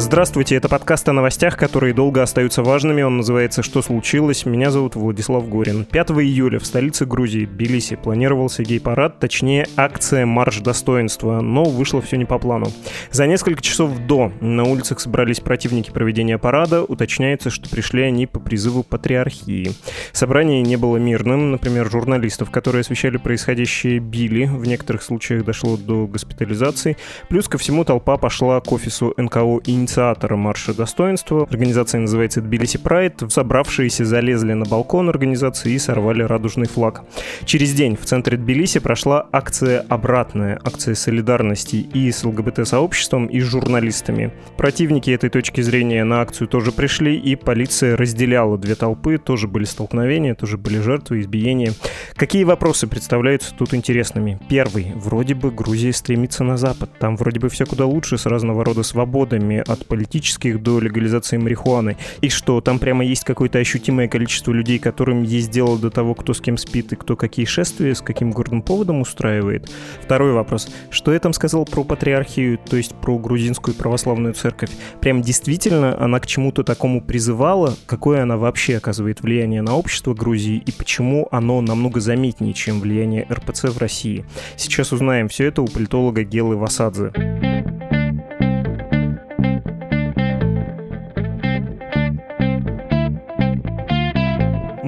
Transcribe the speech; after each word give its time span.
Здравствуйте, 0.00 0.56
это 0.56 0.70
подкаст 0.70 1.06
о 1.10 1.12
новостях, 1.12 1.58
которые 1.58 1.92
долго 1.92 2.22
остаются 2.22 2.62
важными. 2.62 3.02
Он 3.02 3.18
называется 3.18 3.62
«Что 3.62 3.82
случилось?». 3.82 4.46
Меня 4.46 4.70
зовут 4.70 4.96
Владислав 4.96 5.46
Горин. 5.46 5.84
5 5.84 6.10
июля 6.12 6.58
в 6.58 6.64
столице 6.64 7.04
Грузии, 7.04 7.44
Тбилиси, 7.44 7.96
планировался 7.96 8.62
гей-парад, 8.62 9.18
точнее 9.18 9.68
акция 9.76 10.24
«Марш 10.24 10.60
достоинства», 10.60 11.42
но 11.42 11.64
вышло 11.64 12.00
все 12.00 12.16
не 12.16 12.24
по 12.24 12.38
плану. 12.38 12.72
За 13.10 13.26
несколько 13.26 13.60
часов 13.60 13.98
до 14.06 14.32
на 14.40 14.64
улицах 14.64 15.00
собрались 15.00 15.40
противники 15.40 15.90
проведения 15.90 16.38
парада. 16.38 16.82
Уточняется, 16.82 17.50
что 17.50 17.68
пришли 17.68 18.02
они 18.02 18.26
по 18.26 18.40
призыву 18.40 18.82
патриархии. 18.82 19.72
Собрание 20.12 20.62
не 20.62 20.76
было 20.76 20.96
мирным. 20.96 21.50
Например, 21.50 21.90
журналистов, 21.90 22.50
которые 22.50 22.80
освещали 22.80 23.18
происходящее, 23.18 23.98
били. 23.98 24.46
В 24.46 24.66
некоторых 24.66 25.02
случаях 25.02 25.44
дошло 25.44 25.76
до 25.76 26.06
госпитализации. 26.06 26.96
Плюс 27.28 27.48
ко 27.48 27.58
всему 27.58 27.84
толпа 27.84 28.16
пошла 28.16 28.58
к 28.62 28.72
офису 28.72 29.12
НКО 29.18 29.60
«Инициатива» 29.66 29.89
инициатора 29.90 30.36
марша 30.36 30.72
достоинства. 30.72 31.48
Организация 31.50 32.00
называется 32.00 32.40
Тбилиси 32.40 32.78
Прайд. 32.78 33.24
Собравшиеся 33.28 34.04
залезли 34.04 34.52
на 34.52 34.64
балкон 34.64 35.08
организации 35.08 35.72
и 35.72 35.78
сорвали 35.80 36.22
радужный 36.22 36.68
флаг. 36.68 37.02
Через 37.44 37.72
день 37.72 37.96
в 37.96 38.04
центре 38.04 38.36
Тбилиси 38.36 38.78
прошла 38.78 39.26
акция 39.32 39.84
«Обратная», 39.88 40.60
акция 40.64 40.94
солидарности 40.94 41.76
и 41.76 42.12
с 42.12 42.24
ЛГБТ-сообществом, 42.24 43.26
и 43.26 43.40
с 43.40 43.44
журналистами. 43.44 44.32
Противники 44.56 45.10
этой 45.10 45.28
точки 45.28 45.60
зрения 45.60 46.04
на 46.04 46.20
акцию 46.20 46.46
тоже 46.46 46.70
пришли, 46.70 47.16
и 47.16 47.34
полиция 47.34 47.96
разделяла 47.96 48.58
две 48.58 48.76
толпы, 48.76 49.18
тоже 49.18 49.48
были 49.48 49.64
столкновения, 49.64 50.36
тоже 50.36 50.56
были 50.56 50.78
жертвы, 50.78 51.20
избиения. 51.20 51.72
Какие 52.14 52.44
вопросы 52.44 52.86
представляются 52.86 53.52
тут 53.56 53.74
интересными? 53.74 54.38
Первый. 54.48 54.92
Вроде 54.94 55.34
бы 55.34 55.50
Грузия 55.50 55.92
стремится 55.92 56.44
на 56.44 56.56
Запад. 56.56 56.90
Там 57.00 57.16
вроде 57.16 57.40
бы 57.40 57.48
все 57.48 57.66
куда 57.66 57.86
лучше 57.86 58.18
с 58.18 58.26
разного 58.26 58.64
рода 58.64 58.84
свободами, 58.84 59.64
от 59.66 59.79
политических 59.86 60.62
до 60.62 60.80
легализации 60.80 61.36
марихуаны, 61.36 61.96
и 62.20 62.28
что 62.28 62.60
там 62.60 62.78
прямо 62.78 63.04
есть 63.04 63.24
какое-то 63.24 63.58
ощутимое 63.58 64.08
количество 64.08 64.52
людей, 64.52 64.78
которым 64.78 65.22
есть 65.22 65.50
дело 65.50 65.78
до 65.78 65.90
того, 65.90 66.14
кто 66.14 66.34
с 66.34 66.40
кем 66.40 66.56
спит 66.56 66.92
и 66.92 66.96
кто 66.96 67.16
какие 67.16 67.44
шествия, 67.44 67.94
с 67.94 68.00
каким 68.00 68.30
городным 68.30 68.62
поводом 68.62 69.00
устраивает. 69.00 69.70
Второй 70.02 70.32
вопрос. 70.32 70.68
Что 70.90 71.12
я 71.12 71.20
там 71.20 71.32
сказал 71.32 71.64
про 71.64 71.84
патриархию, 71.84 72.58
то 72.58 72.76
есть 72.76 72.94
про 72.94 73.18
грузинскую 73.18 73.74
православную 73.74 74.34
церковь? 74.34 74.70
Прям 75.00 75.22
действительно 75.22 76.00
она 76.02 76.20
к 76.20 76.26
чему-то 76.26 76.62
такому 76.62 77.00
призывала? 77.02 77.76
Какое 77.86 78.22
она 78.22 78.36
вообще 78.36 78.76
оказывает 78.76 79.22
влияние 79.22 79.62
на 79.62 79.76
общество 79.76 80.14
Грузии 80.14 80.62
и 80.64 80.72
почему 80.72 81.28
оно 81.30 81.60
намного 81.60 82.00
заметнее, 82.00 82.54
чем 82.54 82.80
влияние 82.80 83.26
РПЦ 83.30 83.64
в 83.64 83.78
России? 83.78 84.24
Сейчас 84.56 84.92
узнаем 84.92 85.28
все 85.28 85.46
это 85.46 85.62
у 85.62 85.66
политолога 85.66 86.22
Гелы 86.24 86.56
Васадзе. 86.56 87.12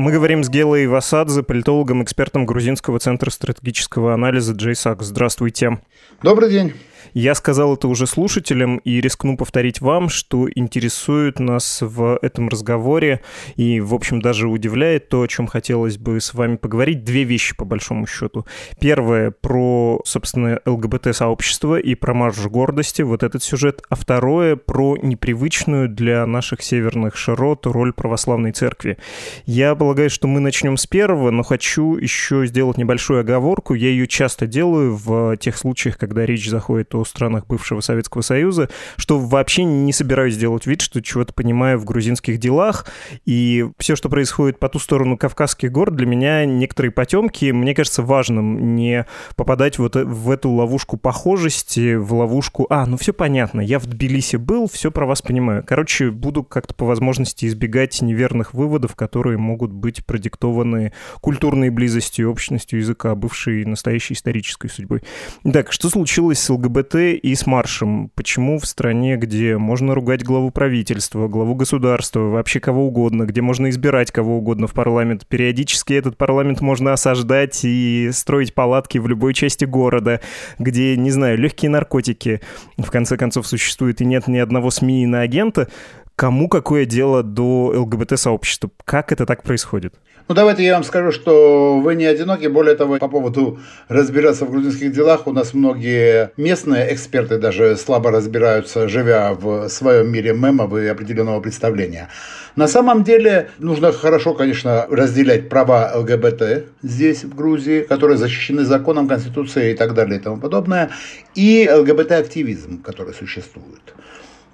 Мы 0.02 0.10
говорим 0.10 0.42
с 0.42 0.48
Гелой 0.48 0.88
Васадзе, 0.88 1.44
политологом, 1.44 2.02
экспертом 2.02 2.44
Грузинского 2.44 2.98
центра 2.98 3.30
стратегического 3.30 4.12
анализа 4.14 4.52
JSAC. 4.52 4.96
Здравствуйте. 4.98 5.78
Добрый 6.24 6.50
день. 6.50 6.72
Я 7.14 7.34
сказал 7.34 7.74
это 7.74 7.88
уже 7.88 8.06
слушателям 8.06 8.78
и 8.78 9.00
рискну 9.00 9.36
повторить 9.36 9.82
вам, 9.82 10.08
что 10.08 10.48
интересует 10.54 11.40
нас 11.40 11.82
в 11.82 12.18
этом 12.22 12.48
разговоре 12.48 13.20
и, 13.56 13.80
в 13.80 13.92
общем, 13.92 14.22
даже 14.22 14.48
удивляет 14.48 15.10
то, 15.10 15.22
о 15.22 15.28
чем 15.28 15.46
хотелось 15.46 15.98
бы 15.98 16.20
с 16.20 16.32
вами 16.32 16.56
поговорить. 16.56 17.04
Две 17.04 17.24
вещи, 17.24 17.54
по 17.54 17.66
большому 17.66 18.06
счету. 18.06 18.46
Первое 18.80 19.30
про, 19.30 20.00
собственно, 20.06 20.60
ЛГБТ-сообщество 20.64 21.78
и 21.78 21.94
про 21.94 22.14
марш 22.14 22.38
гордости, 22.46 23.02
вот 23.02 23.22
этот 23.22 23.42
сюжет. 23.42 23.82
А 23.90 23.94
второе 23.94 24.56
про 24.56 24.96
непривычную 24.96 25.90
для 25.90 26.24
наших 26.24 26.62
северных 26.62 27.16
широт 27.16 27.66
роль 27.66 27.92
православной 27.92 28.52
церкви. 28.52 28.96
Я 29.44 29.74
полагаю, 29.74 30.08
что 30.08 30.28
мы 30.28 30.40
начнем 30.40 30.78
с 30.78 30.86
первого, 30.86 31.30
но 31.30 31.42
хочу 31.42 31.96
еще 31.96 32.46
сделать 32.46 32.78
небольшую 32.78 33.20
оговорку. 33.20 33.74
Я 33.74 33.88
ее 33.88 34.06
часто 34.06 34.46
делаю 34.46 34.96
в 34.96 35.36
тех 35.36 35.58
случаях, 35.58 35.98
когда 35.98 36.24
речь 36.24 36.48
заходит 36.48 36.94
о 36.94 37.01
о 37.02 37.04
странах 37.04 37.46
бывшего 37.46 37.80
Советского 37.80 38.22
Союза, 38.22 38.68
что 38.96 39.18
вообще 39.18 39.64
не 39.64 39.92
собираюсь 39.92 40.36
делать 40.36 40.66
вид, 40.66 40.80
что 40.80 41.02
чего-то 41.02 41.32
понимаю 41.34 41.78
в 41.78 41.84
грузинских 41.84 42.38
делах, 42.38 42.86
и 43.24 43.66
все, 43.78 43.96
что 43.96 44.08
происходит 44.08 44.58
по 44.58 44.68
ту 44.68 44.78
сторону 44.78 45.16
Кавказских 45.16 45.70
гор, 45.70 45.90
для 45.90 46.06
меня 46.06 46.44
некоторые 46.44 46.92
потемки. 46.92 47.50
Мне 47.50 47.74
кажется 47.74 48.02
важным 48.02 48.74
не 48.74 49.06
попадать 49.36 49.78
вот 49.78 49.96
в 49.96 50.30
эту 50.30 50.50
ловушку 50.50 50.96
похожести, 50.96 51.94
в 51.94 52.14
ловушку 52.14 52.66
«А, 52.70 52.86
ну 52.86 52.96
все 52.96 53.12
понятно, 53.12 53.60
я 53.60 53.78
в 53.78 53.86
Тбилиси 53.86 54.36
был, 54.36 54.68
все 54.68 54.90
про 54.90 55.06
вас 55.06 55.22
понимаю». 55.22 55.64
Короче, 55.66 56.10
буду 56.10 56.42
как-то 56.42 56.74
по 56.74 56.86
возможности 56.86 57.46
избегать 57.46 58.00
неверных 58.02 58.54
выводов, 58.54 58.94
которые 58.96 59.38
могут 59.38 59.72
быть 59.72 60.04
продиктованы 60.06 60.92
культурной 61.20 61.70
близостью, 61.70 62.30
общностью 62.30 62.78
языка, 62.78 63.14
бывшей 63.14 63.64
настоящей 63.64 64.14
исторической 64.14 64.68
судьбой. 64.68 65.02
Так, 65.50 65.72
что 65.72 65.88
случилось 65.88 66.38
с 66.38 66.50
ЛГБТ 66.50 66.91
ЛГБТ 66.92 67.20
и 67.22 67.34
с 67.34 67.46
маршем. 67.46 68.10
Почему 68.14 68.58
в 68.58 68.66
стране, 68.66 69.16
где 69.16 69.56
можно 69.56 69.94
ругать 69.94 70.24
главу 70.24 70.50
правительства, 70.50 71.28
главу 71.28 71.54
государства, 71.54 72.20
вообще 72.20 72.60
кого 72.60 72.86
угодно, 72.86 73.24
где 73.24 73.40
можно 73.40 73.70
избирать 73.70 74.10
кого 74.10 74.38
угодно 74.38 74.66
в 74.66 74.72
парламент, 74.72 75.26
периодически 75.26 75.94
этот 75.94 76.16
парламент 76.16 76.60
можно 76.60 76.92
осаждать 76.92 77.60
и 77.64 78.10
строить 78.12 78.54
палатки 78.54 78.98
в 78.98 79.08
любой 79.08 79.34
части 79.34 79.64
города, 79.64 80.20
где, 80.58 80.96
не 80.96 81.10
знаю, 81.10 81.38
легкие 81.38 81.70
наркотики, 81.70 82.40
в 82.78 82.90
конце 82.90 83.16
концов, 83.16 83.46
существуют 83.46 84.00
и 84.00 84.04
нет 84.04 84.28
ни 84.28 84.38
одного 84.38 84.70
СМИ 84.70 85.04
и 85.04 85.06
на 85.06 85.20
агента, 85.22 85.68
кому 86.16 86.48
какое 86.48 86.84
дело 86.84 87.22
до 87.22 87.72
ЛГБТ-сообщества? 87.74 88.70
Как 88.84 89.12
это 89.12 89.26
так 89.26 89.42
происходит? 89.42 89.94
Ну, 90.28 90.36
давайте 90.36 90.64
я 90.64 90.74
вам 90.74 90.84
скажу, 90.84 91.10
что 91.10 91.80
вы 91.80 91.96
не 91.96 92.04
одиноки. 92.04 92.46
Более 92.46 92.76
того, 92.76 92.98
по 92.98 93.08
поводу 93.08 93.58
разбираться 93.88 94.46
в 94.46 94.50
грузинских 94.50 94.92
делах, 94.92 95.26
у 95.26 95.32
нас 95.32 95.52
многие 95.52 96.30
местные 96.36 96.94
эксперты 96.94 97.38
даже 97.38 97.76
слабо 97.76 98.10
разбираются, 98.12 98.88
живя 98.88 99.34
в 99.34 99.68
своем 99.68 100.12
мире 100.12 100.32
мемов 100.32 100.74
и 100.74 100.86
определенного 100.86 101.40
представления. 101.40 102.08
На 102.54 102.68
самом 102.68 103.02
деле, 103.02 103.50
нужно 103.58 103.92
хорошо, 103.92 104.34
конечно, 104.34 104.86
разделять 104.88 105.48
права 105.48 105.92
ЛГБТ 105.96 106.66
здесь, 106.82 107.24
в 107.24 107.34
Грузии, 107.34 107.80
которые 107.80 108.16
защищены 108.16 108.64
законом, 108.64 109.08
конституцией 109.08 109.72
и 109.72 109.76
так 109.76 109.92
далее 109.94 110.20
и 110.20 110.22
тому 110.22 110.36
подобное, 110.36 110.90
и 111.34 111.68
ЛГБТ-активизм, 111.68 112.82
который 112.82 113.12
существует. 113.14 113.94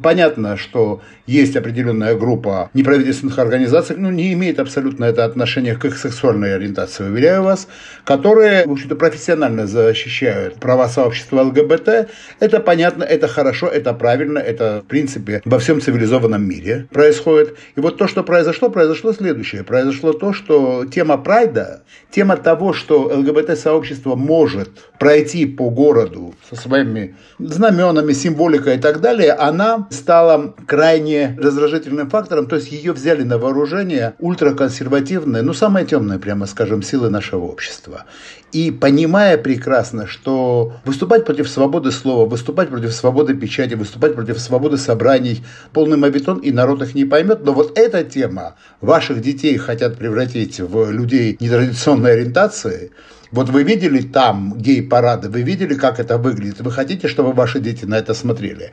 Понятно, 0.03 0.57
что 0.57 1.01
есть 1.27 1.57
определенная 1.57 2.15
группа 2.15 2.71
неправительственных 2.73 3.39
организаций, 3.39 3.97
ну, 3.99 4.11
не 4.11 4.33
имеет 4.33 4.61
абсолютно 4.61 5.05
это 5.05 5.25
отношение 5.25 5.75
к 5.75 5.85
их 5.85 5.99
сексуальной 5.99 6.55
ориентации, 6.55 7.05
уверяю 7.05 7.43
вас, 7.43 7.69
которые, 8.05 8.67
в 8.67 8.73
общем-то, 8.73 8.97
профессионально 8.97 9.67
защищают 9.67 10.55
права 10.55 10.89
сообщества 10.89 11.43
ЛГБТ. 11.43 12.09
Это 12.41 12.61
понятно, 12.61 13.05
это 13.05 13.29
хорошо, 13.29 13.67
это 13.67 13.93
правильно, 13.93 14.39
это, 14.39 14.83
в 14.85 14.89
принципе, 14.89 15.43
во 15.45 15.59
всем 15.59 15.81
цивилизованном 15.81 16.43
мире 16.49 16.87
происходит. 16.93 17.56
И 17.77 17.81
вот 17.81 17.99
то, 17.99 18.06
что 18.06 18.23
произошло, 18.23 18.71
произошло 18.71 19.12
следующее. 19.12 19.65
Произошло 19.65 20.12
то, 20.12 20.33
что 20.33 20.85
тема 20.87 21.19
прайда, 21.19 21.83
тема 22.11 22.37
того, 22.37 22.73
что 22.73 23.03
ЛГБТ-сообщество 23.03 24.15
может 24.15 24.71
пройти 24.99 25.44
по 25.47 25.71
городу 25.71 26.35
со 26.49 26.56
своими 26.56 27.17
знаменами, 27.39 28.12
символикой 28.12 28.77
и 28.77 28.79
так 28.79 29.01
далее, 29.01 29.33
она 29.33 29.88
стала 29.90 30.55
крайне 30.67 31.37
раздражительным 31.40 32.11
фактором, 32.11 32.46
то 32.46 32.56
есть 32.56 32.70
ее 32.73 32.93
взяли 32.93 33.23
на 33.23 33.38
вооружение 33.38 34.14
ультраконсервативные, 34.19 35.43
ну 35.43 35.52
самые 35.52 35.87
темные, 35.87 36.19
прямо 36.19 36.46
скажем, 36.46 36.82
силы 36.82 37.11
нашего 37.11 37.44
общества. 37.44 38.05
И 38.52 38.70
понимая 38.70 39.37
прекрасно, 39.37 40.06
что 40.06 40.73
выступать 40.85 41.26
против 41.26 41.49
свободы 41.49 41.90
слова, 41.90 42.26
выступать 42.26 42.70
против 42.70 42.93
свободы 42.93 43.35
печати, 43.35 43.75
выступать 43.75 44.14
против 44.14 44.38
свободы 44.38 44.79
собраний, 44.79 45.44
полный 45.73 45.99
мавитон, 45.99 46.38
и 46.38 46.50
народ 46.50 46.82
их 46.82 46.94
не 46.94 47.05
поймет. 47.05 47.44
Но 47.44 47.52
вот 47.52 47.79
эта 47.79 48.05
тема, 48.05 48.56
ваших 48.81 49.20
детей 49.20 49.58
хотят 49.58 49.99
превратить 49.99 50.61
в 50.61 50.91
людей 50.91 51.37
нетрадиционной 51.41 52.12
ориентации, 52.12 52.93
вот 53.31 53.50
вы 53.50 53.62
видели 53.62 54.00
там 54.00 54.55
гей-парады, 54.56 55.29
вы 55.29 55.43
видели, 55.43 55.75
как 55.75 56.00
это 56.00 56.17
выглядит, 56.17 56.61
вы 56.61 56.73
хотите, 56.73 57.08
чтобы 57.08 57.32
ваши 57.32 57.61
дети 57.61 57.84
на 57.84 57.99
это 57.99 58.14
смотрели. 58.14 58.73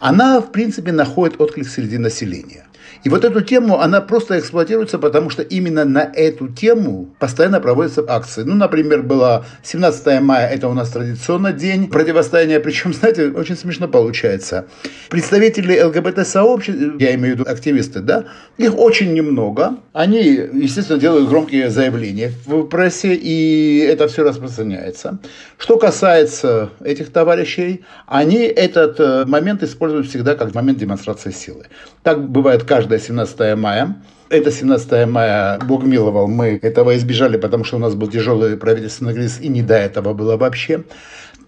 Она, 0.00 0.40
в 0.40 0.50
принципе, 0.50 0.92
находит 0.92 1.40
отклик 1.40 1.68
среди 1.68 1.98
населения. 1.98 2.66
И 3.04 3.08
вот 3.08 3.24
эту 3.24 3.40
тему, 3.40 3.80
она 3.80 4.00
просто 4.00 4.38
эксплуатируется, 4.38 4.98
потому 4.98 5.30
что 5.30 5.42
именно 5.42 5.84
на 5.84 6.00
эту 6.00 6.48
тему 6.48 7.08
постоянно 7.18 7.60
проводятся 7.60 8.04
акции. 8.06 8.42
Ну, 8.42 8.54
например, 8.54 9.02
была 9.02 9.44
17 9.62 10.20
мая, 10.20 10.48
это 10.48 10.68
у 10.68 10.74
нас 10.74 10.90
традиционно 10.90 11.52
день 11.52 11.88
противостояния, 11.88 12.60
причем, 12.60 12.92
знаете, 12.92 13.30
очень 13.30 13.56
смешно 13.56 13.88
получается. 13.88 14.66
Представители 15.08 15.80
ЛГБТ-сообщества, 15.80 16.96
я 16.98 17.14
имею 17.14 17.36
в 17.36 17.38
виду 17.38 17.50
активисты, 17.50 18.00
да, 18.00 18.24
их 18.58 18.76
очень 18.78 19.14
немного. 19.14 19.76
Они, 19.92 20.22
естественно, 20.22 20.98
делают 20.98 21.28
громкие 21.28 21.70
заявления 21.70 22.32
в 22.46 22.64
прессе, 22.64 23.14
и 23.14 23.78
это 23.78 24.08
все 24.08 24.22
распространяется. 24.22 25.18
Что 25.58 25.78
касается 25.78 26.70
этих 26.82 27.12
товарищей, 27.12 27.84
они 28.06 28.38
этот 28.38 29.00
э, 29.00 29.24
момент 29.26 29.62
используют 29.62 30.08
всегда 30.08 30.34
как 30.34 30.54
момент 30.54 30.78
демонстрации 30.78 31.30
силы. 31.30 31.66
Так 32.02 32.28
бывает 32.28 32.64
каждый 32.64 32.79
каждое 32.80 32.98
17 32.98 33.58
мая. 33.58 33.94
Это 34.30 34.50
17 34.50 35.06
мая, 35.06 35.58
Бог 35.58 35.84
миловал, 35.84 36.28
мы 36.28 36.58
этого 36.62 36.96
избежали, 36.96 37.36
потому 37.36 37.64
что 37.64 37.76
у 37.76 37.78
нас 37.78 37.94
был 37.94 38.08
тяжелый 38.08 38.56
правительственный 38.56 39.12
кризис, 39.12 39.38
и 39.38 39.48
не 39.48 39.60
до 39.60 39.74
этого 39.74 40.14
было 40.14 40.38
вообще. 40.38 40.84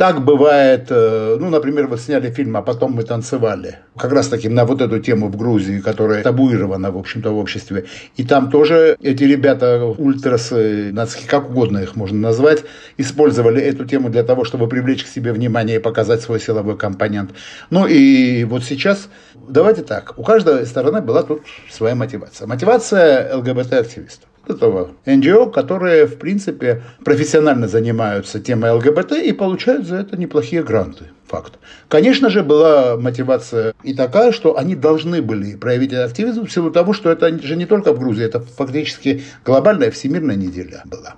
Так 0.03 0.25
бывает, 0.25 0.87
э, 0.91 1.37
ну, 1.39 1.49
например, 1.49 1.87
вот 1.87 2.01
сняли 2.01 2.29
фильм, 2.29 2.57
а 2.57 2.63
потом 2.63 2.95
мы 2.95 3.05
танцевали. 3.05 3.79
Как 3.97 4.11
раз 4.11 4.27
таки 4.27 4.49
на 4.49 4.65
вот 4.65 4.81
эту 4.81 4.99
тему 4.99 5.29
в 5.29 5.37
Грузии, 5.37 5.79
которая 5.79 6.25
табуирована, 6.25 6.91
в 6.91 6.99
общем-то, 6.99 7.31
в 7.31 7.39
обществе. 7.39 7.85
И 8.17 8.25
там 8.25 8.51
тоже 8.51 8.97
эти 9.01 9.23
ребята, 9.23 9.85
ультрасы, 9.85 10.93
как 11.29 11.51
угодно 11.51 11.79
их 11.79 11.95
можно 11.95 12.19
назвать, 12.19 12.65
использовали 12.99 13.63
эту 13.63 13.85
тему 13.85 14.11
для 14.11 14.25
того, 14.25 14.45
чтобы 14.45 14.67
привлечь 14.67 15.05
к 15.05 15.07
себе 15.07 15.33
внимание 15.33 15.77
и 15.77 15.79
показать 15.79 16.21
свой 16.21 16.41
силовой 16.41 16.77
компонент. 16.77 17.31
Ну 17.71 17.87
и 17.87 18.43
вот 18.43 18.65
сейчас, 18.65 19.09
давайте 19.49 19.83
так, 19.85 20.15
у 20.17 20.25
каждой 20.25 20.67
стороны 20.67 21.01
была 21.01 21.23
тут 21.23 21.43
своя 21.71 21.95
мотивация. 21.95 22.49
Мотивация 22.49 23.37
ЛГБТ-активистов 23.37 24.32
этого 24.49 24.91
НГО, 25.07 25.47
которые, 25.47 26.07
в 26.07 26.19
принципе, 26.19 26.83
профессионально 27.05 27.69
занимаются 27.69 28.41
темой 28.41 28.73
ЛГБТ 28.73 29.13
и 29.13 29.33
получают 29.33 29.87
за 29.87 29.97
это 29.97 30.17
неплохие 30.17 30.63
гранты. 30.63 31.07
Факт. 31.29 31.55
Конечно 31.89 32.29
же, 32.29 32.43
была 32.43 32.97
мотивация 32.97 33.75
и 33.83 33.95
такая, 33.95 34.33
что 34.33 34.59
они 34.59 34.75
должны 34.75 35.23
были 35.23 35.57
проявить 35.57 35.95
активизм 35.95 36.47
в 36.47 36.53
силу 36.53 36.71
того, 36.71 36.93
что 36.93 37.11
это 37.11 37.43
же 37.43 37.57
не 37.57 37.67
только 37.67 37.93
в 37.93 37.99
Грузии, 37.99 38.25
это 38.25 38.41
фактически 38.41 39.23
глобальная 39.45 39.91
всемирная 39.91 40.37
неделя 40.37 40.83
была. 40.85 41.15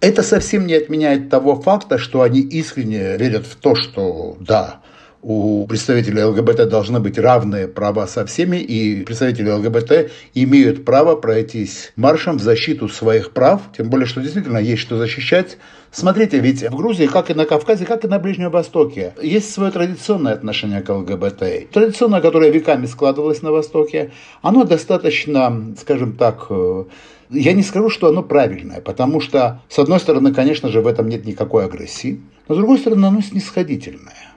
Это 0.00 0.22
совсем 0.22 0.66
не 0.66 0.74
отменяет 0.74 1.28
того 1.28 1.60
факта, 1.60 1.98
что 1.98 2.22
они 2.22 2.40
искренне 2.40 3.18
верят 3.18 3.44
в 3.44 3.56
то, 3.56 3.74
что 3.74 4.38
да, 4.40 4.79
у 5.22 5.66
представителей 5.66 6.24
ЛГБТ 6.24 6.68
должны 6.68 6.98
быть 6.98 7.18
равные 7.18 7.68
права 7.68 8.06
со 8.06 8.24
всеми, 8.24 8.56
и 8.56 9.04
представители 9.04 9.50
ЛГБТ 9.50 10.10
имеют 10.34 10.84
право 10.84 11.14
пройтись 11.14 11.92
маршем 11.96 12.38
в 12.38 12.42
защиту 12.42 12.88
своих 12.88 13.32
прав, 13.32 13.60
тем 13.76 13.90
более, 13.90 14.06
что 14.06 14.22
действительно 14.22 14.58
есть 14.58 14.80
что 14.80 14.96
защищать. 14.96 15.58
Смотрите, 15.92 16.38
ведь 16.38 16.62
в 16.62 16.74
Грузии, 16.74 17.06
как 17.06 17.30
и 17.30 17.34
на 17.34 17.44
Кавказе, 17.44 17.84
как 17.84 18.04
и 18.04 18.08
на 18.08 18.18
Ближнем 18.18 18.50
Востоке, 18.50 19.12
есть 19.20 19.52
свое 19.52 19.70
традиционное 19.70 20.32
отношение 20.32 20.80
к 20.80 20.88
ЛГБТ. 20.88 21.70
Традиционное, 21.72 22.20
которое 22.20 22.50
веками 22.50 22.86
складывалось 22.86 23.42
на 23.42 23.50
Востоке, 23.50 24.12
оно 24.40 24.64
достаточно, 24.64 25.74
скажем 25.78 26.16
так, 26.16 26.46
э, 26.48 26.84
я 27.28 27.52
не 27.52 27.62
скажу, 27.62 27.90
что 27.90 28.08
оно 28.08 28.22
правильное, 28.22 28.80
потому 28.80 29.20
что, 29.20 29.60
с 29.68 29.78
одной 29.78 30.00
стороны, 30.00 30.32
конечно 30.32 30.70
же, 30.70 30.80
в 30.80 30.86
этом 30.86 31.08
нет 31.08 31.26
никакой 31.26 31.64
агрессии, 31.66 32.20
но 32.48 32.54
с 32.54 32.58
другой 32.58 32.78
стороны, 32.78 33.04
оно 33.06 33.20
снисходительное. 33.20 34.29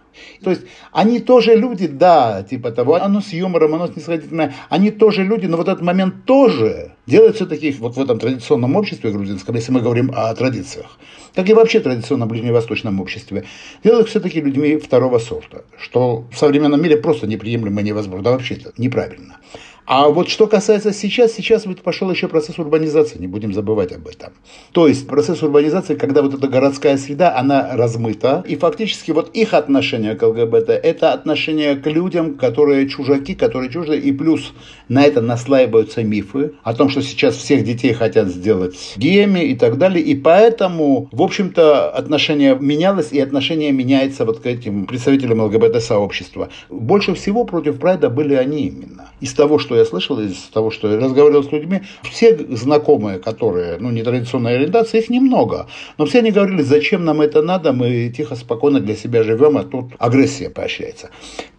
То 0.44 0.50
есть 0.50 0.64
они 0.92 1.20
тоже 1.20 1.56
люди, 1.56 1.88
да, 1.88 2.44
типа 2.44 2.72
того, 2.72 2.96
оно 2.96 3.22
с 3.22 3.34
юмором, 3.34 3.76
оно 3.76 3.88
снисходительное, 3.88 4.54
они 4.70 4.92
тоже 4.92 5.24
люди, 5.24 5.46
но 5.46 5.58
вот 5.58 5.68
этот 5.68 5.82
момент 5.82 6.26
тоже 6.26 6.94
делает 7.06 7.36
все-таки 7.36 7.72
вот 7.72 7.96
в 7.96 8.02
этом 8.02 8.20
традиционном 8.20 8.76
обществе 8.76 9.12
грузинском, 9.12 9.56
если 9.56 9.72
мы 9.72 9.82
говорим 9.82 10.12
о 10.16 10.34
традициях, 10.36 10.98
как 11.36 11.50
и 11.50 11.54
вообще 11.54 11.80
традиционном 11.80 12.30
ближневосточном 12.30 13.00
обществе, 13.02 13.46
делают 13.84 14.10
все-таки 14.10 14.42
людьми 14.42 14.78
второго 14.78 15.20
сорта, 15.20 15.64
что 15.80 16.26
в 16.32 16.38
современном 16.38 16.82
мире 16.82 16.98
просто 16.98 17.28
неприемлемо 17.28 17.82
и 17.82 17.86
невозможно, 17.86 18.24
да 18.24 18.32
вообще 18.32 18.56
это 18.56 18.74
неправильно. 18.78 19.38
А 19.86 20.08
вот 20.08 20.30
что 20.30 20.48
касается 20.48 20.94
сейчас, 20.94 21.34
сейчас 21.34 21.66
ведь 21.66 21.82
пошел 21.82 22.10
еще 22.10 22.30
процесс 22.30 22.58
урбанизации, 22.58 23.18
не 23.20 23.28
будем 23.28 23.54
забывать 23.54 23.92
об 23.92 24.08
этом. 24.08 24.32
То 24.72 24.88
есть 24.88 25.06
процесс 25.08 25.44
урбанизации, 25.44 25.96
когда 25.96 26.22
вот 26.22 26.34
эта 26.34 26.48
городская 26.48 26.98
среда, 26.98 27.38
она 27.38 27.76
размыта, 27.76 28.44
и 28.48 28.56
фактически 28.56 29.12
вот 29.12 29.36
их 29.36 29.54
отношение 29.54 30.16
к 30.16 30.24
ЛГБТ, 30.26 30.70
это 30.70 31.12
отношение 31.12 31.76
к 31.76 31.86
людям, 31.88 32.36
которые 32.36 32.88
чужаки, 32.88 33.36
которые 33.36 33.70
чужды, 33.70 33.98
и 33.98 34.14
плюс 34.14 34.54
на 34.88 35.04
это 35.04 35.22
наслаиваются 35.22 36.02
мифы 36.04 36.54
о 36.64 36.74
том, 36.74 36.90
что 36.90 37.02
сейчас 37.02 37.36
всех 37.36 37.66
детей 37.66 37.92
хотят 37.94 38.30
сделать 38.30 38.94
геями 38.96 39.42
и 39.42 39.56
так 39.56 39.78
далее, 39.78 40.04
и 40.04 40.16
поэтому, 40.16 41.10
в 41.12 41.22
общем-то, 41.22 41.90
отношение 41.90 42.58
менялось, 42.58 43.12
и 43.12 43.20
отношение 43.20 43.74
меняется 43.74 44.24
вот 44.24 44.40
к 44.40 44.46
этим 44.46 44.86
представителям 44.86 45.42
ЛГБТ-сообщества. 45.42 46.50
Больше 46.70 47.14
всего 47.16 47.44
против 47.44 47.80
Прайда 47.80 48.10
были 48.10 48.34
они 48.34 48.68
именно. 48.68 49.10
Из 49.20 49.34
того, 49.34 49.60
что 49.60 49.73
что 49.74 49.80
я 49.80 49.86
слышал, 49.86 50.20
из 50.20 50.36
того, 50.54 50.70
что 50.70 50.92
я 50.92 51.00
разговаривал 51.00 51.44
с 51.44 51.52
людьми, 51.52 51.82
все 52.04 52.38
знакомые, 52.38 53.18
которые, 53.18 53.78
ну, 53.80 53.90
нетрадиционной 53.90 54.56
ориентации, 54.56 55.00
их 55.00 55.10
немного. 55.10 55.68
Но 55.98 56.06
все 56.06 56.20
они 56.20 56.30
говорили, 56.30 56.62
зачем 56.62 57.04
нам 57.06 57.22
это 57.22 57.42
надо, 57.42 57.74
мы 57.74 58.14
тихо, 58.16 58.36
спокойно 58.36 58.80
для 58.80 58.96
себя 58.96 59.24
живем, 59.24 59.58
а 59.58 59.64
тут 59.64 59.94
агрессия 59.98 60.52
поощряется. 60.52 61.10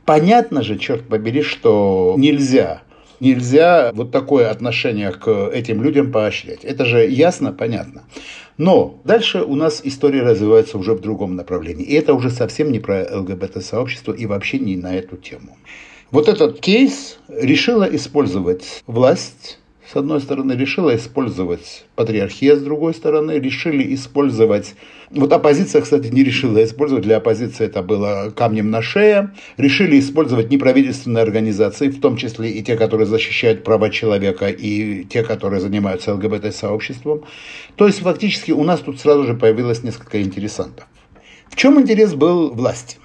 Понятно 0.04 0.62
же, 0.62 0.78
черт 0.78 1.08
побери, 1.08 1.42
что 1.42 2.14
нельзя 2.16 2.82
Нельзя 3.20 3.92
вот 3.94 4.10
такое 4.10 4.50
отношение 4.50 5.12
к 5.12 5.48
этим 5.48 5.82
людям 5.82 6.10
поощрять. 6.10 6.64
Это 6.64 6.84
же 6.84 7.08
ясно, 7.08 7.52
понятно. 7.52 8.02
Но 8.58 9.00
дальше 9.04 9.42
у 9.42 9.54
нас 9.54 9.80
история 9.84 10.22
развивается 10.22 10.78
уже 10.78 10.94
в 10.94 11.00
другом 11.00 11.36
направлении. 11.36 11.84
И 11.86 11.94
это 11.94 12.12
уже 12.12 12.30
совсем 12.30 12.72
не 12.72 12.80
про 12.80 13.06
ЛГБТ-сообщество 13.18 14.12
и 14.12 14.26
вообще 14.26 14.58
не 14.58 14.76
на 14.76 14.96
эту 14.96 15.16
тему. 15.16 15.56
Вот 16.14 16.28
этот 16.28 16.60
кейс 16.60 17.18
решила 17.26 17.82
использовать 17.92 18.84
власть, 18.86 19.58
с 19.92 19.96
одной 19.96 20.20
стороны, 20.20 20.52
решила 20.52 20.94
использовать 20.94 21.86
патриархия, 21.96 22.54
с 22.54 22.62
другой 22.62 22.94
стороны, 22.94 23.32
решили 23.32 23.92
использовать... 23.96 24.76
Вот 25.10 25.32
оппозиция, 25.32 25.82
кстати, 25.82 26.06
не 26.06 26.22
решила 26.22 26.62
использовать, 26.62 27.02
для 27.02 27.16
оппозиции 27.16 27.64
это 27.64 27.82
было 27.82 28.30
камнем 28.30 28.70
на 28.70 28.80
шее. 28.80 29.34
Решили 29.56 29.98
использовать 29.98 30.50
неправительственные 30.52 31.22
организации, 31.22 31.88
в 31.88 32.00
том 32.00 32.16
числе 32.16 32.48
и 32.48 32.62
те, 32.62 32.76
которые 32.76 33.08
защищают 33.08 33.64
права 33.64 33.90
человека, 33.90 34.46
и 34.46 35.02
те, 35.02 35.24
которые 35.24 35.60
занимаются 35.60 36.14
ЛГБТ-сообществом. 36.14 37.24
То 37.74 37.88
есть, 37.88 37.98
фактически, 37.98 38.52
у 38.52 38.62
нас 38.62 38.78
тут 38.78 39.00
сразу 39.00 39.24
же 39.24 39.34
появилось 39.34 39.82
несколько 39.82 40.22
интересантов. 40.22 40.86
В 41.48 41.56
чем 41.56 41.80
интерес 41.80 42.14
был 42.14 42.54
власти? 42.54 42.98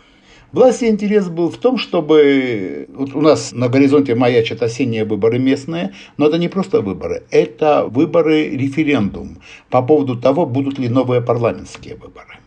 Власти 0.51 0.85
интерес 0.85 1.29
был 1.29 1.49
в 1.49 1.57
том, 1.57 1.77
чтобы... 1.77 2.87
Вот 2.93 3.13
у 3.13 3.21
нас 3.21 3.51
на 3.51 3.69
горизонте 3.69 4.15
маячат 4.15 4.63
осенние 4.63 5.05
выборы 5.05 5.37
местные, 5.37 5.93
но 6.17 6.27
это 6.27 6.37
не 6.39 6.47
просто 6.47 6.81
выборы, 6.81 7.23
это 7.29 7.85
выборы-референдум 7.85 9.37
по 9.69 9.83
поводу 9.83 10.19
того, 10.19 10.47
будут 10.47 10.79
ли 10.79 10.89
новые 10.89 11.21
парламентские 11.21 11.95
выборы. 11.95 12.39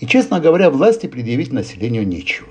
И, 0.00 0.06
честно 0.06 0.40
говоря, 0.40 0.70
власти 0.70 1.06
предъявить 1.06 1.52
населению 1.52 2.06
нечего. 2.06 2.48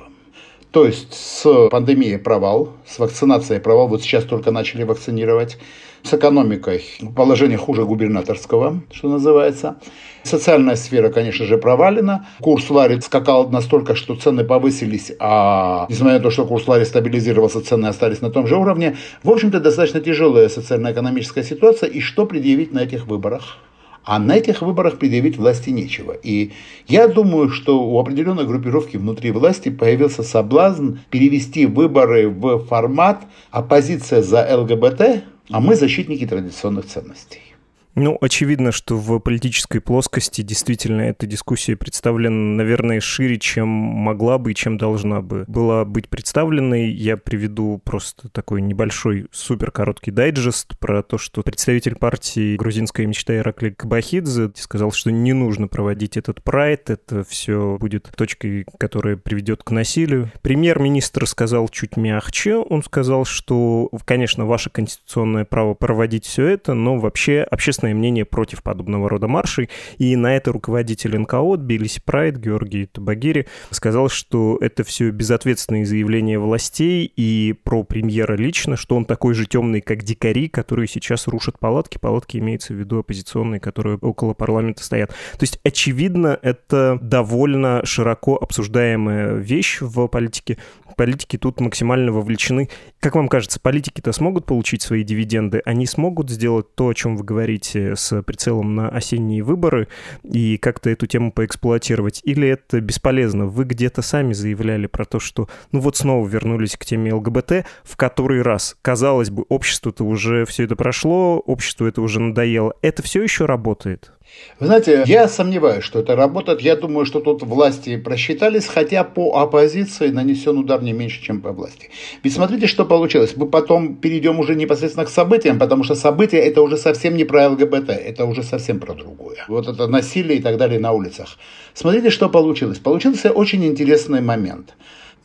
То 0.69 0.85
есть 0.85 1.13
с 1.13 1.69
пандемией 1.69 2.19
провал, 2.19 2.73
с 2.85 2.99
вакцинацией 2.99 3.61
провал, 3.61 3.87
вот 3.87 4.01
сейчас 4.01 4.25
только 4.25 4.51
начали 4.51 4.83
вакцинировать, 4.83 5.57
с 6.05 6.13
экономикой 6.13 6.83
положение 7.15 7.57
хуже 7.57 7.83
губернаторского, 7.83 8.81
что 8.91 9.09
называется. 9.09 9.77
Социальная 10.24 10.75
сфера, 10.75 11.09
конечно 11.09 11.45
же, 11.45 11.57
провалена. 11.57 12.27
Курс 12.39 12.69
лари 12.69 13.00
скакал 13.00 13.50
настолько, 13.50 13.95
что 13.95 14.15
цены 14.15 14.43
повысились, 14.43 15.12
а 15.19 15.85
несмотря 15.89 16.17
на 16.17 16.24
то, 16.24 16.31
что 16.31 16.45
курс 16.45 16.67
лари 16.67 16.83
стабилизировался, 16.83 17.62
цены 17.62 17.88
остались 17.88 18.21
на 18.21 18.29
том 18.29 18.47
же 18.47 18.55
уровне. 18.55 18.97
В 19.24 19.29
общем-то, 19.29 19.59
достаточно 19.59 20.00
тяжелая 20.00 20.50
социально-экономическая 20.50 21.43
ситуация. 21.43 21.89
И 21.89 22.01
что 22.01 22.25
предъявить 22.25 22.71
на 22.71 22.79
этих 22.79 23.07
выборах? 23.07 23.57
А 24.03 24.19
на 24.19 24.35
этих 24.35 24.62
выборах 24.62 25.00
предъявить 25.00 25.38
власти 25.38 25.71
нечего. 25.71 26.12
И 26.12 26.51
я 26.88 27.07
думаю, 27.07 27.50
что 27.50 27.83
у 27.83 28.00
определенной 28.00 28.45
группировки 28.45 28.97
внутри 28.97 29.31
власти 29.31 29.69
появился 29.69 30.21
соблазн 30.21 30.97
перевести 31.09 31.65
выборы 31.65 32.29
в 32.29 32.59
формат 32.65 33.24
оппозиция 33.50 34.21
за 34.21 34.47
ЛГБТ, 34.57 35.24
а 35.49 35.59
мы 35.59 35.75
защитники 35.75 36.25
традиционных 36.25 36.85
ценностей. 36.85 37.54
Ну, 37.95 38.17
очевидно, 38.19 38.73
что 38.73 38.97
в 38.97 39.19
политической 39.19 39.79
плоскости 39.79 40.41
действительно 40.41 41.01
эта 41.01 41.25
дискуссия 41.25 41.77
представлена, 41.77 42.35
наверное, 42.35 42.99
шире, 42.99 43.39
чем 43.39 43.69
могла 43.69 44.37
бы 44.37 44.51
и 44.51 44.55
чем 44.55 44.77
должна 44.77 45.21
бы 45.21 45.45
была 45.47 45.85
быть 45.85 46.09
представленной. 46.09 46.91
Я 46.91 47.15
приведу 47.15 47.81
просто 47.83 48.27
такой 48.29 48.61
небольшой 48.61 49.27
супер 49.31 49.71
короткий 49.71 50.11
дайджест 50.11 50.77
про 50.77 51.03
то, 51.03 51.17
что 51.17 51.41
представитель 51.41 51.95
партии 51.95 52.57
«Грузинская 52.57 53.07
мечта» 53.07 53.37
Ираклий 53.37 53.71
Кабахидзе 53.71 54.51
сказал, 54.55 54.91
что 54.91 55.09
не 55.11 55.31
нужно 55.31 55.69
проводить 55.69 56.17
этот 56.17 56.43
прайд, 56.43 56.89
это 56.89 57.23
все 57.23 57.77
будет 57.79 58.11
точкой, 58.17 58.65
которая 58.77 59.15
приведет 59.15 59.63
к 59.63 59.71
насилию. 59.71 60.31
Премьер-министр 60.41 61.25
сказал 61.27 61.69
чуть 61.69 61.95
мягче, 61.95 62.57
он 62.57 62.83
сказал, 62.83 63.23
что, 63.23 63.89
конечно, 64.03 64.45
ваше 64.45 64.69
конституционное 64.69 65.45
право 65.45 65.75
проводить 65.75 66.25
все 66.25 66.47
это, 66.47 66.73
но 66.73 66.97
вообще 66.97 67.39
общественное 67.39 67.84
общественное 67.85 67.93
мнение 67.93 68.25
против 68.25 68.63
подобного 68.63 69.09
рода 69.09 69.27
маршей, 69.27 69.69
и 69.97 70.15
на 70.15 70.35
это 70.35 70.51
руководитель 70.51 71.17
НКО 71.17 71.57
Тбилиси 71.57 72.01
Прайд 72.03 72.37
Георгий 72.37 72.87
Табагири 72.87 73.47
сказал, 73.69 74.09
что 74.09 74.57
это 74.61 74.83
все 74.83 75.11
безответственные 75.11 75.85
заявления 75.85 76.39
властей 76.39 77.11
и 77.15 77.53
про 77.63 77.83
премьера 77.83 78.35
лично, 78.35 78.75
что 78.75 78.95
он 78.95 79.05
такой 79.05 79.33
же 79.33 79.45
темный, 79.45 79.81
как 79.81 80.03
дикари, 80.03 80.49
которые 80.49 80.87
сейчас 80.87 81.27
рушат 81.27 81.59
палатки. 81.59 81.97
Палатки 81.97 82.37
имеется 82.37 82.73
в 82.73 82.77
виду 82.77 82.99
оппозиционные, 82.99 83.59
которые 83.59 83.97
около 83.97 84.33
парламента 84.33 84.83
стоят. 84.83 85.09
То 85.09 85.43
есть, 85.43 85.59
очевидно, 85.63 86.39
это 86.41 86.97
довольно 87.01 87.81
широко 87.85 88.35
обсуждаемая 88.35 89.35
вещь 89.35 89.81
в 89.81 90.07
политике. 90.07 90.57
Политики 90.97 91.37
тут 91.37 91.59
максимально 91.59 92.11
вовлечены. 92.11 92.69
Как 93.01 93.15
вам 93.15 93.27
кажется, 93.27 93.59
политики-то 93.59 94.13
смогут 94.13 94.45
получить 94.45 94.81
свои 94.81 95.03
дивиденды? 95.03 95.61
Они 95.65 95.85
смогут 95.85 96.29
сделать 96.29 96.73
то, 96.75 96.87
о 96.87 96.93
чем 96.93 97.17
вы 97.17 97.25
говорите, 97.25 97.75
работаете 97.75 97.96
с 97.96 98.22
прицелом 98.24 98.75
на 98.75 98.89
осенние 98.89 99.44
выборы 99.44 99.88
и 100.24 100.58
как-то 100.58 100.89
эту 100.89 101.08
тему 101.08 101.32
поэксплуатировать? 101.32 102.22
Или 102.24 102.48
это 102.48 102.79
бесполезно? 102.82 103.46
Вы 103.46 103.65
где-то 103.65 104.01
сами 104.01 104.34
заявляли 104.34 104.88
про 104.88 105.05
то, 105.05 105.20
что 105.20 105.48
ну 105.72 105.79
вот 105.79 105.98
снова 105.98 106.27
вернулись 106.27 106.75
к 106.77 106.86
теме 106.86 107.13
ЛГБТ 107.13 107.65
в 107.84 107.98
который 107.98 108.41
раз. 108.41 108.77
Казалось 108.82 109.29
бы, 109.29 109.44
обществу-то 109.50 110.03
уже 110.03 110.46
все 110.46 110.63
это 110.63 110.75
прошло, 110.75 111.39
обществу 111.39 111.86
это 111.86 112.01
уже 112.01 112.20
надоело. 112.20 112.74
Это 112.82 113.03
все 113.03 113.24
еще 113.24 113.46
работает? 113.46 114.14
Вы 114.60 114.67
знаете, 114.67 115.03
я 115.05 115.27
сомневаюсь, 115.27 115.84
что 115.84 116.00
это 116.00 116.15
работает. 116.15 116.62
Я 116.62 116.75
думаю, 116.75 117.05
что 117.05 117.20
тут 117.20 117.44
власти 117.44 117.98
просчитались, 117.98 118.67
хотя 118.67 119.03
по 119.03 119.38
оппозиции 119.38 120.10
нанесен 120.10 120.58
удар 120.58 120.82
не 120.82 120.94
меньше, 120.94 121.22
чем 121.22 121.41
по 121.41 121.51
власти. 121.51 121.89
Ведь 122.24 122.34
смотрите, 122.34 122.67
что 122.67 122.86
получилось. 122.86 123.36
Мы 123.36 123.48
потом 123.48 123.96
перейдем 123.96 124.39
уже 124.39 124.55
непосредственно 124.55 125.05
к 125.05 125.10
событиям, 125.10 125.60
потому 125.60 125.84
что 125.84 125.96
события 125.96 126.38
это 126.38 126.62
уже 126.62 126.77
совсем 126.77 127.17
не 127.17 127.25
про 127.25 127.50
ЛГБТ, 127.50 127.89
это 127.89 128.25
уже 128.25 128.44
совсем 128.44 128.79
про 128.79 128.94
другое. 128.94 129.44
Вот 129.50 129.67
это 129.67 129.88
насилие 129.88 130.38
и 130.39 130.41
так 130.41 130.58
далее 130.58 130.79
на 130.79 130.94
улицах. 130.94 131.38
Смотрите, 131.74 132.10
что 132.10 132.29
получилось. 132.29 132.79
Получился 132.79 133.32
очень 133.32 133.65
интересный 133.65 134.22
момент 134.22 134.75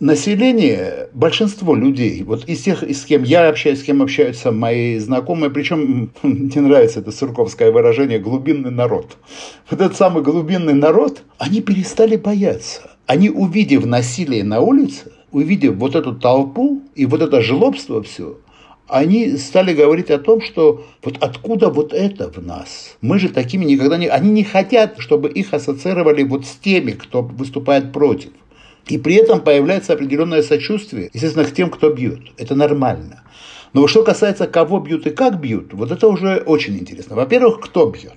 население, 0.01 1.09
большинство 1.13 1.75
людей, 1.75 2.23
вот 2.25 2.49
из 2.49 2.63
тех, 2.63 2.83
с 2.83 3.05
кем 3.05 3.23
я 3.23 3.49
общаюсь, 3.49 3.81
с 3.81 3.83
кем 3.83 4.03
общаются 4.03 4.51
мои 4.51 4.99
знакомые, 4.99 5.51
причем 5.51 6.11
мне 6.23 6.61
нравится 6.61 7.01
это 7.01 7.13
сурковское 7.13 7.71
выражение 7.71 8.19
«глубинный 8.19 8.71
народ». 8.71 9.19
Вот 9.71 9.81
этот 9.81 9.97
самый 9.97 10.23
глубинный 10.23 10.75
народ, 10.75 11.23
они 11.39 11.61
перестали 11.61 12.17
бояться. 12.17 12.91
Они, 13.07 13.29
увидев 13.29 13.85
насилие 13.85 14.43
на 14.43 14.61
улице, 14.61 15.13
увидев 15.31 15.77
вот 15.77 15.95
эту 15.95 16.15
толпу 16.15 16.83
и 16.95 17.07
вот 17.07 17.21
это 17.23 17.43
жлобство 17.43 18.03
все, 18.03 18.39
они 18.91 19.37
стали 19.37 19.73
говорить 19.73 20.11
о 20.11 20.19
том, 20.19 20.41
что 20.41 20.85
вот 21.03 21.17
откуда 21.21 21.71
вот 21.71 21.93
это 21.93 22.31
в 22.31 22.45
нас? 22.45 22.97
Мы 23.01 23.19
же 23.19 23.29
такими 23.29 23.65
никогда 23.65 23.97
не... 23.97 24.09
Они 24.09 24.31
не 24.31 24.43
хотят, 24.43 24.97
чтобы 24.99 25.29
их 25.29 25.55
ассоциировали 25.55 26.25
вот 26.25 26.45
с 26.45 26.57
теми, 26.57 26.93
кто 26.93 27.23
выступает 27.23 27.93
против. 27.93 28.31
И 28.87 28.99
при 28.99 29.15
этом 29.15 29.41
появляется 29.41 29.93
определенное 29.93 30.43
сочувствие, 30.43 31.11
естественно, 31.13 31.45
к 31.45 31.53
тем, 31.53 31.71
кто 31.71 31.91
бьет. 31.91 32.21
Это 32.37 32.55
нормально. 32.55 33.23
Но 33.73 33.87
что 33.87 34.03
касается 34.03 34.47
кого 34.47 34.81
бьют 34.81 35.07
и 35.07 35.11
как 35.11 35.41
бьют, 35.41 35.73
вот 35.75 35.93
это 35.93 36.09
уже 36.09 36.39
очень 36.39 36.77
интересно. 36.77 37.15
Во-первых, 37.15 37.61
кто 37.61 37.87
бьет? 37.87 38.15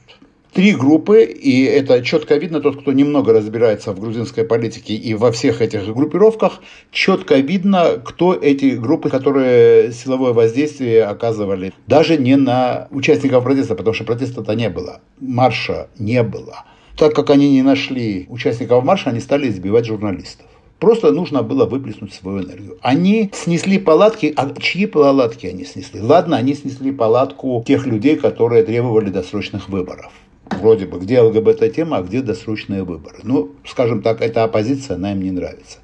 Три 0.51 0.75
группы, 0.75 1.24
и 1.24 1.63
это 1.63 2.03
четко 2.03 2.36
видно, 2.36 2.60
тот, 2.62 2.82
кто 2.82 2.91
немного 2.91 3.34
разбирается 3.34 3.91
в 3.91 4.00
грузинской 4.00 4.43
политике 4.43 4.93
и 4.93 5.15
во 5.15 5.32
всех 5.32 5.62
этих 5.62 5.91
группировках, 5.91 6.62
четко 6.91 7.38
видно, 7.38 8.00
кто 8.05 8.36
эти 8.36 8.75
группы, 8.75 9.10
которые 9.10 9.91
силовое 9.91 10.32
воздействие 10.32 11.05
оказывали. 11.05 11.74
Даже 11.88 12.17
не 12.17 12.36
на 12.36 12.88
участников 12.91 13.43
протеста, 13.43 13.74
потому 13.74 13.96
что 13.96 14.03
протеста-то 14.03 14.53
не 14.53 14.70
было, 14.70 15.01
марша 15.20 15.88
не 15.98 16.22
было. 16.22 16.65
Так 16.98 17.15
как 17.15 17.32
они 17.32 17.50
не 17.50 17.63
нашли 17.63 18.27
участников 18.29 18.84
марша, 18.84 19.10
они 19.10 19.22
стали 19.22 19.50
избивать 19.50 19.86
журналистов. 19.86 20.46
Просто 20.80 21.12
нужно 21.12 21.44
было 21.44 21.65
выплеснуть 21.65 22.13
свою 22.13 22.44
энергию. 22.44 22.77
Они 22.82 23.30
снесли 23.34 23.80
палатки, 23.80 24.34
а 24.36 24.53
чьи 24.60 24.86
палатки 24.86 25.48
они 25.48 25.63
снесли? 25.63 26.01
Ладно, 26.01 26.36
они 26.36 26.53
снесли 26.56 26.92
палатку 26.92 27.63
тех 27.65 27.86
людей, 27.86 28.18
которые 28.18 28.63
требовали 28.63 29.10
досрочных 29.10 29.70
выборов. 29.70 30.12
Вроде 30.60 30.86
бы, 30.86 31.00
где 31.00 31.22
ЛГБТ-тема, 31.22 31.98
а 31.98 32.03
где 32.03 32.22
досрочные 32.22 32.84
выборы. 32.84 33.20
Ну, 33.24 33.51
скажем 33.65 34.01
так, 34.01 34.22
эта 34.22 34.44
оппозиция, 34.44 34.96
она 34.98 35.13
им 35.13 35.22
не 35.22 35.32
нравится. 35.32 35.80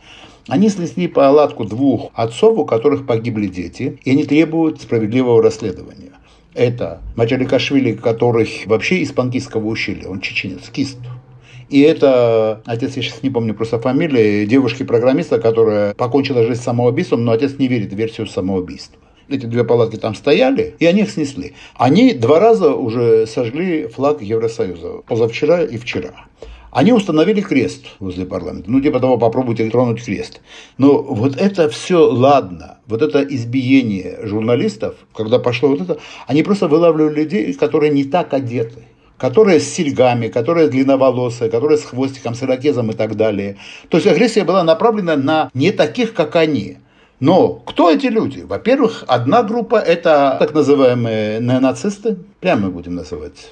Они 0.47 0.67
снесли 0.69 1.07
палатку 1.07 1.63
двух 1.63 2.09
отцов, 2.13 2.57
у 2.57 2.65
которых 2.65 3.05
погибли 3.05 3.47
дети, 3.47 3.99
и 4.03 4.11
они 4.11 4.23
требуют 4.23 4.81
справедливого 4.81 5.41
расследования. 5.41 6.11
Это 6.55 7.01
Мачаликашвили, 7.15 7.93
который 7.93 8.49
вообще 8.65 8.97
из 8.97 9.11
панкистского 9.11 9.67
ущелья, 9.67 10.09
он 10.09 10.19
чеченец, 10.19 10.69
кист. 10.69 10.97
И 11.69 11.81
это, 11.81 12.61
отец, 12.65 12.95
я 12.95 13.03
сейчас 13.03 13.21
не 13.21 13.29
помню 13.29 13.53
просто 13.53 13.79
фамилии, 13.79 14.45
девушки-программиста, 14.45 15.39
которая 15.39 15.93
покончила 15.93 16.43
жизнь 16.43 16.61
самоубийством, 16.61 17.23
но 17.23 17.31
отец 17.31 17.55
не 17.59 17.67
верит 17.67 17.93
в 17.93 17.95
версию 17.95 18.27
самоубийства 18.27 18.99
эти 19.29 19.45
две 19.45 19.63
палатки 19.63 19.95
там 19.95 20.15
стояли, 20.15 20.75
и 20.79 20.85
они 20.85 21.01
их 21.01 21.11
снесли. 21.11 21.53
Они 21.75 22.13
два 22.13 22.39
раза 22.39 22.73
уже 22.73 23.27
сожгли 23.27 23.87
флаг 23.87 24.21
Евросоюза, 24.21 25.03
позавчера 25.07 25.63
и 25.63 25.77
вчера. 25.77 26.25
Они 26.71 26.93
установили 26.93 27.41
крест 27.41 27.85
возле 27.99 28.25
парламента. 28.25 28.69
Ну, 28.69 28.79
типа 28.79 28.99
того, 28.99 29.17
попробуйте 29.17 29.69
тронуть 29.69 30.03
крест. 30.03 30.41
Но 30.77 31.01
вот 31.01 31.35
это 31.35 31.67
все 31.69 32.07
ладно. 32.07 32.77
Вот 32.85 33.01
это 33.01 33.23
избиение 33.23 34.19
журналистов, 34.23 34.95
когда 35.15 35.39
пошло 35.39 35.69
вот 35.69 35.81
это, 35.81 35.97
они 36.27 36.43
просто 36.43 36.67
вылавливали 36.67 37.21
людей, 37.21 37.53
которые 37.53 37.91
не 37.91 38.03
так 38.03 38.33
одеты 38.33 38.83
которые 39.19 39.59
с 39.59 39.71
серьгами, 39.71 40.29
которые 40.29 40.69
длинноволосые, 40.69 41.51
которые 41.51 41.77
с 41.77 41.83
хвостиком, 41.83 42.33
с 42.33 42.41
ирокезом 42.41 42.89
и 42.89 42.93
так 42.93 43.15
далее. 43.15 43.57
То 43.89 43.97
есть 43.97 44.07
агрессия 44.07 44.43
была 44.43 44.63
направлена 44.63 45.15
на 45.15 45.51
не 45.53 45.71
таких, 45.71 46.13
как 46.13 46.35
они. 46.35 46.77
Но 47.19 47.49
кто 47.49 47.91
эти 47.91 48.07
люди? 48.07 48.41
Во-первых, 48.41 49.03
одна 49.07 49.43
группа– 49.43 49.75
это 49.87 50.37
так 50.39 50.53
называемые 50.53 51.41
неонацисты, 51.41 52.17
прямо 52.39 52.69
будем 52.69 52.95
называть 52.95 53.51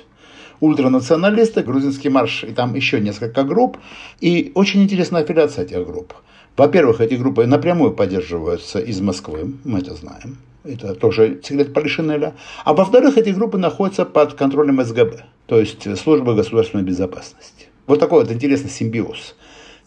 ультранационалисты, 0.60 1.62
грузинский 1.62 2.10
марш, 2.10 2.44
и 2.44 2.52
там 2.52 2.74
еще 2.74 3.00
несколько 3.00 3.44
групп. 3.44 3.78
И 4.22 4.52
очень 4.56 4.82
интересная 4.82 5.22
аффилиация 5.22 5.66
этих 5.66 5.86
групп. 5.86 6.14
Во-первых, 6.56 7.02
эти 7.02 7.14
группы 7.14 7.46
напрямую 7.46 7.92
поддерживаются 7.92 8.80
из 8.80 9.00
Москвы, 9.00 9.54
мы 9.64 9.80
это 9.80 9.94
знаем. 9.94 10.38
Это 10.68 10.96
тоже 10.96 11.40
секрет 11.44 11.74
Полишинеля. 11.74 12.36
А 12.66 12.74
во-вторых, 12.74 13.18
эти 13.18 13.30
группы 13.30 13.58
находятся 13.58 14.06
под 14.06 14.34
контролем 14.34 14.84
СГБ, 14.84 15.24
то 15.46 15.60
есть 15.60 15.98
Службы 15.98 16.36
государственной 16.36 16.84
безопасности. 16.84 17.68
Вот 17.86 18.00
такой 18.00 18.24
вот 18.24 18.32
интересный 18.32 18.70
симбиоз. 18.70 19.36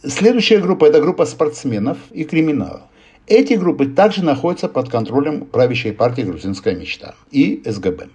Следующая 0.03 0.59
группа– 0.59 0.85
это 0.87 1.01
группа 1.01 1.27
спортсменов 1.27 1.99
и 2.11 2.25
криминала. 2.25 2.83
Эти 3.27 3.53
группы 3.53 3.87
также 3.87 4.25
находятся 4.25 4.69
под 4.69 4.89
контролем 4.89 5.45
правящей 5.45 5.93
партии 5.93 6.23
«Грузинская 6.23 6.75
мечта» 6.75 7.15
и 7.31 7.63
СГБ. 7.65 8.09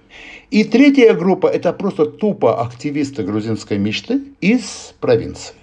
И 0.49 0.63
третья 0.63 1.13
группа– 1.13 1.47
это 1.53 1.71
просто 1.71 2.05
тупо 2.07 2.61
активисты 2.61 3.23
грузинской 3.23 3.77
мечты 3.77 4.23
из 4.41 4.95
провинции. 4.99 5.53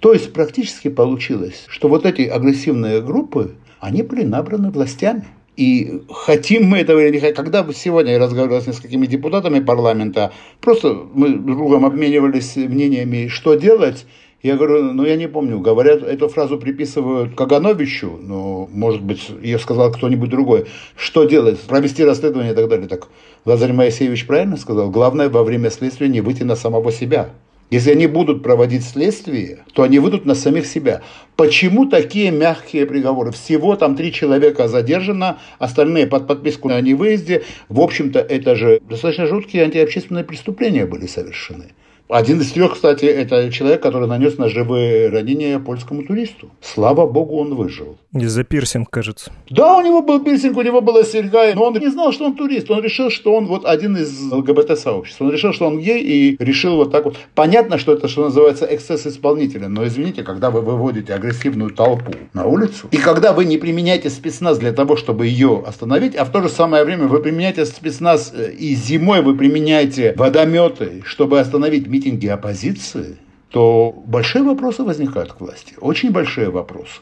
То 0.00 0.12
есть 0.12 0.32
практически 0.32 0.88
получилось, 0.88 1.64
что 1.68 1.88
вот 1.88 2.06
эти 2.06 2.22
агрессивные 2.22 3.00
группы, 3.00 3.56
они 3.80 4.02
были 4.02 4.24
набраны 4.24 4.70
властями. 4.70 5.24
И 5.56 6.02
хотим 6.08 6.64
мы 6.64 6.78
этого 6.78 7.00
или 7.00 7.12
не 7.12 7.20
хотим. 7.20 7.36
Когда 7.36 7.66
сегодня 7.74 8.12
я 8.12 8.18
разговаривал 8.18 8.60
с 8.62 8.66
несколькими 8.66 9.06
депутатами 9.06 9.60
парламента, 9.60 10.32
просто 10.60 11.06
мы 11.12 11.36
другом 11.36 11.84
обменивались 11.84 12.56
мнениями, 12.56 13.28
что 13.28 13.54
делать. 13.54 14.06
Я 14.42 14.56
говорю, 14.56 14.94
ну 14.94 15.04
я 15.04 15.16
не 15.16 15.28
помню, 15.28 15.60
говорят, 15.60 16.02
эту 16.02 16.28
фразу 16.28 16.56
приписывают 16.56 17.34
Кагановичу, 17.34 18.18
но, 18.22 18.70
может 18.72 19.02
быть, 19.02 19.28
ее 19.42 19.58
сказал 19.58 19.92
кто-нибудь 19.92 20.30
другой. 20.30 20.64
Что 20.96 21.24
делать? 21.24 21.60
Провести 21.60 22.04
расследование 22.04 22.52
и 22.52 22.56
так 22.56 22.68
далее. 22.68 22.88
Так 22.88 23.08
Лазарь 23.44 23.74
Моисеевич 23.74 24.26
правильно 24.26 24.56
сказал? 24.56 24.90
Главное 24.90 25.28
во 25.28 25.44
время 25.44 25.68
следствия 25.70 26.08
не 26.08 26.22
выйти 26.22 26.42
на 26.42 26.56
самого 26.56 26.90
себя. 26.90 27.28
Если 27.70 27.92
они 27.92 28.08
будут 28.08 28.42
проводить 28.42 28.84
следствие, 28.84 29.64
то 29.72 29.84
они 29.84 30.00
выйдут 30.00 30.26
на 30.26 30.34
самих 30.34 30.66
себя. 30.66 31.02
Почему 31.36 31.86
такие 31.86 32.32
мягкие 32.32 32.84
приговоры? 32.84 33.30
Всего 33.30 33.76
там 33.76 33.94
три 33.96 34.12
человека 34.12 34.66
задержано, 34.66 35.38
остальные 35.60 36.08
под 36.08 36.26
подписку 36.26 36.68
о 36.68 36.80
невыезде. 36.80 37.44
В 37.68 37.80
общем-то, 37.80 38.18
это 38.18 38.56
же 38.56 38.80
достаточно 38.88 39.26
жуткие 39.26 39.62
антиобщественные 39.62 40.24
преступления 40.24 40.84
были 40.84 41.06
совершены. 41.06 41.66
Один 42.10 42.40
из 42.40 42.50
трех, 42.50 42.74
кстати, 42.74 43.04
это 43.04 43.52
человек, 43.52 43.82
который 43.82 44.08
нанес 44.08 44.36
ножевые 44.36 45.10
ранения 45.10 45.60
польскому 45.60 46.02
туристу. 46.02 46.50
Слава 46.60 47.06
богу, 47.06 47.38
он 47.38 47.54
выжил. 47.54 47.98
Из-за 48.12 48.42
пирсинг, 48.42 48.90
кажется. 48.90 49.30
Да, 49.48 49.76
у 49.76 49.80
него 49.80 50.02
был 50.02 50.18
пирсинг, 50.18 50.56
у 50.56 50.62
него 50.62 50.80
была 50.80 51.04
серьга, 51.04 51.54
но 51.54 51.66
он 51.66 51.74
не 51.74 51.88
знал, 51.88 52.12
что 52.12 52.24
он 52.24 52.34
турист. 52.34 52.68
Он 52.68 52.82
решил, 52.82 53.10
что 53.10 53.32
он 53.34 53.46
вот 53.46 53.64
один 53.64 53.96
из 53.96 54.32
ЛГБТ-сообщества. 54.32 55.26
Он 55.26 55.30
решил, 55.30 55.52
что 55.52 55.66
он 55.66 55.78
гей 55.78 56.02
и 56.02 56.36
решил 56.42 56.76
вот 56.76 56.90
так 56.90 57.04
вот. 57.04 57.16
Понятно, 57.36 57.78
что 57.78 57.92
это, 57.92 58.08
что 58.08 58.24
называется, 58.24 58.66
эксцесс 58.68 59.06
исполнителя. 59.06 59.68
Но 59.68 59.86
извините, 59.86 60.24
когда 60.24 60.50
вы 60.50 60.62
выводите 60.62 61.14
агрессивную 61.14 61.70
толпу 61.70 62.12
на 62.34 62.44
улицу, 62.44 62.88
и 62.90 62.96
когда 62.96 63.32
вы 63.32 63.44
не 63.44 63.58
применяете 63.58 64.10
спецназ 64.10 64.58
для 64.58 64.72
того, 64.72 64.96
чтобы 64.96 65.28
ее 65.28 65.62
остановить, 65.64 66.16
а 66.16 66.24
в 66.24 66.32
то 66.32 66.42
же 66.42 66.48
самое 66.48 66.84
время 66.84 67.06
вы 67.06 67.20
применяете 67.20 67.64
спецназ 67.66 68.32
э, 68.34 68.50
и 68.50 68.74
зимой 68.74 69.22
вы 69.22 69.36
применяете 69.36 70.14
водометы, 70.16 71.02
чтобы 71.04 71.38
остановить 71.38 71.86
митинги 72.00 72.28
оппозиции, 72.28 73.16
то 73.50 73.92
большие 74.06 74.42
вопросы 74.42 74.82
возникают 74.82 75.32
к 75.32 75.40
власти. 75.40 75.74
Очень 75.80 76.10
большие 76.12 76.50
вопросы. 76.50 77.00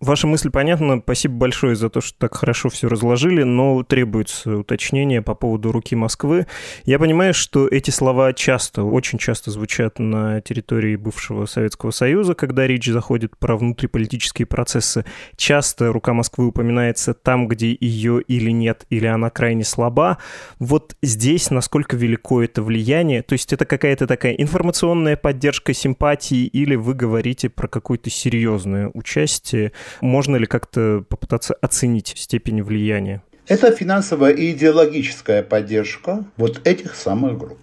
Ваша 0.00 0.26
мысль 0.26 0.48
понятна. 0.50 0.98
Спасибо 0.98 1.34
большое 1.34 1.76
за 1.76 1.90
то, 1.90 2.00
что 2.00 2.16
так 2.16 2.34
хорошо 2.34 2.70
все 2.70 2.88
разложили, 2.88 3.42
но 3.42 3.82
требуется 3.82 4.56
уточнение 4.56 5.20
по 5.20 5.34
поводу 5.34 5.72
руки 5.72 5.94
Москвы. 5.94 6.46
Я 6.86 6.98
понимаю, 6.98 7.34
что 7.34 7.68
эти 7.68 7.90
слова 7.90 8.32
часто, 8.32 8.82
очень 8.82 9.18
часто 9.18 9.50
звучат 9.50 9.98
на 9.98 10.40
территории 10.40 10.96
бывшего 10.96 11.44
Советского 11.44 11.90
Союза, 11.90 12.34
когда 12.34 12.66
речь 12.66 12.86
заходит 12.86 13.36
про 13.36 13.58
внутриполитические 13.58 14.46
процессы. 14.46 15.04
Часто 15.36 15.92
рука 15.92 16.14
Москвы 16.14 16.46
упоминается 16.46 17.12
там, 17.12 17.46
где 17.46 17.76
ее 17.78 18.22
или 18.22 18.52
нет, 18.52 18.86
или 18.88 19.04
она 19.04 19.28
крайне 19.28 19.64
слаба. 19.64 20.16
Вот 20.58 20.96
здесь 21.02 21.50
насколько 21.50 21.94
велико 21.94 22.42
это 22.42 22.62
влияние? 22.62 23.20
То 23.20 23.34
есть 23.34 23.52
это 23.52 23.66
какая-то 23.66 24.06
такая 24.06 24.32
информационная 24.32 25.18
поддержка 25.18 25.74
симпатии, 25.74 26.46
или 26.46 26.74
вы 26.74 26.94
говорите 26.94 27.50
про 27.50 27.68
какое-то 27.68 28.08
серьезное 28.08 28.90
участие 28.94 29.72
можно 30.00 30.36
ли 30.36 30.46
как-то 30.46 31.04
попытаться 31.08 31.54
оценить 31.60 32.14
степень 32.16 32.62
влияния? 32.62 33.22
Это 33.46 33.72
финансовая 33.72 34.32
и 34.32 34.52
идеологическая 34.52 35.42
поддержка 35.42 36.24
вот 36.36 36.60
этих 36.64 36.94
самых 36.94 37.38
групп. 37.38 37.58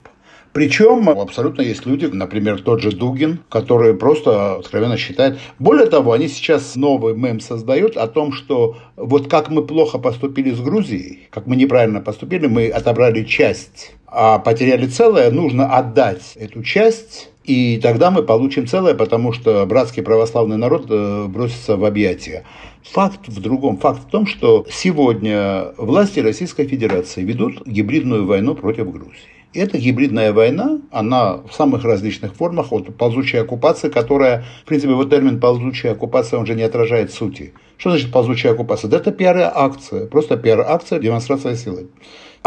Причем 0.58 1.08
абсолютно 1.08 1.62
есть 1.62 1.86
люди, 1.86 2.08
например, 2.08 2.62
тот 2.62 2.82
же 2.82 2.92
Дугин, 2.92 3.42
который 3.48 3.94
просто 3.94 4.56
откровенно 4.56 4.98
считает. 4.98 5.38
Более 5.60 5.86
того, 5.86 6.14
они 6.14 6.28
сейчас 6.28 6.76
новый 6.76 7.16
мем 7.16 7.40
создают 7.40 7.96
о 7.96 8.08
том, 8.08 8.34
что 8.34 8.76
вот 8.96 9.30
как 9.30 9.50
мы 9.50 9.64
плохо 9.68 10.00
поступили 10.00 10.52
с 10.52 10.60
Грузией, 10.60 11.28
как 11.30 11.46
мы 11.46 11.56
неправильно 11.56 12.02
поступили, 12.02 12.48
мы 12.48 12.70
отобрали 12.70 13.24
часть, 13.24 13.94
а 14.08 14.40
потеряли 14.40 14.88
целое, 14.88 15.30
нужно 15.30 15.76
отдать 15.78 16.34
эту 16.36 16.64
часть 16.64 17.30
и 17.48 17.80
тогда 17.82 18.12
мы 18.12 18.24
получим 18.24 18.68
целое, 18.68 18.94
потому 18.94 19.32
что 19.32 19.66
братский 19.66 20.04
православный 20.04 20.58
народ 20.58 20.88
э, 20.90 21.28
бросится 21.28 21.78
в 21.78 21.86
объятия. 21.86 22.44
Факт 22.84 23.30
в 23.30 23.40
другом. 23.40 23.78
Факт 23.78 24.02
в 24.04 24.10
том, 24.10 24.28
что 24.28 24.66
сегодня 24.70 25.68
власти 25.78 26.20
Российской 26.20 26.68
Федерации 26.68 27.24
ведут 27.24 27.66
гибридную 27.66 28.26
войну 28.26 28.54
против 28.54 28.92
Грузии. 28.92 29.16
Эта 29.54 29.78
гибридная 29.78 30.34
война, 30.34 30.82
она 30.92 31.38
в 31.38 31.54
самых 31.54 31.86
различных 31.86 32.36
формах, 32.36 32.74
от 32.74 32.94
ползучей 32.98 33.40
оккупации, 33.40 33.88
которая, 33.88 34.44
в 34.64 34.66
принципе, 34.66 34.94
вот 34.94 35.10
термин 35.10 35.40
ползучая 35.40 35.94
оккупация, 35.94 36.40
он 36.40 36.46
же 36.46 36.54
не 36.54 36.64
отражает 36.64 37.14
сути. 37.14 37.54
Что 37.78 37.92
значит 37.92 38.12
ползучая 38.12 38.54
оккупация? 38.54 38.90
Да 38.90 38.98
это 38.98 39.12
пиар-акция, 39.12 40.08
просто 40.08 40.38
пиар-акция, 40.38 41.00
демонстрация 41.00 41.56
силы 41.56 41.88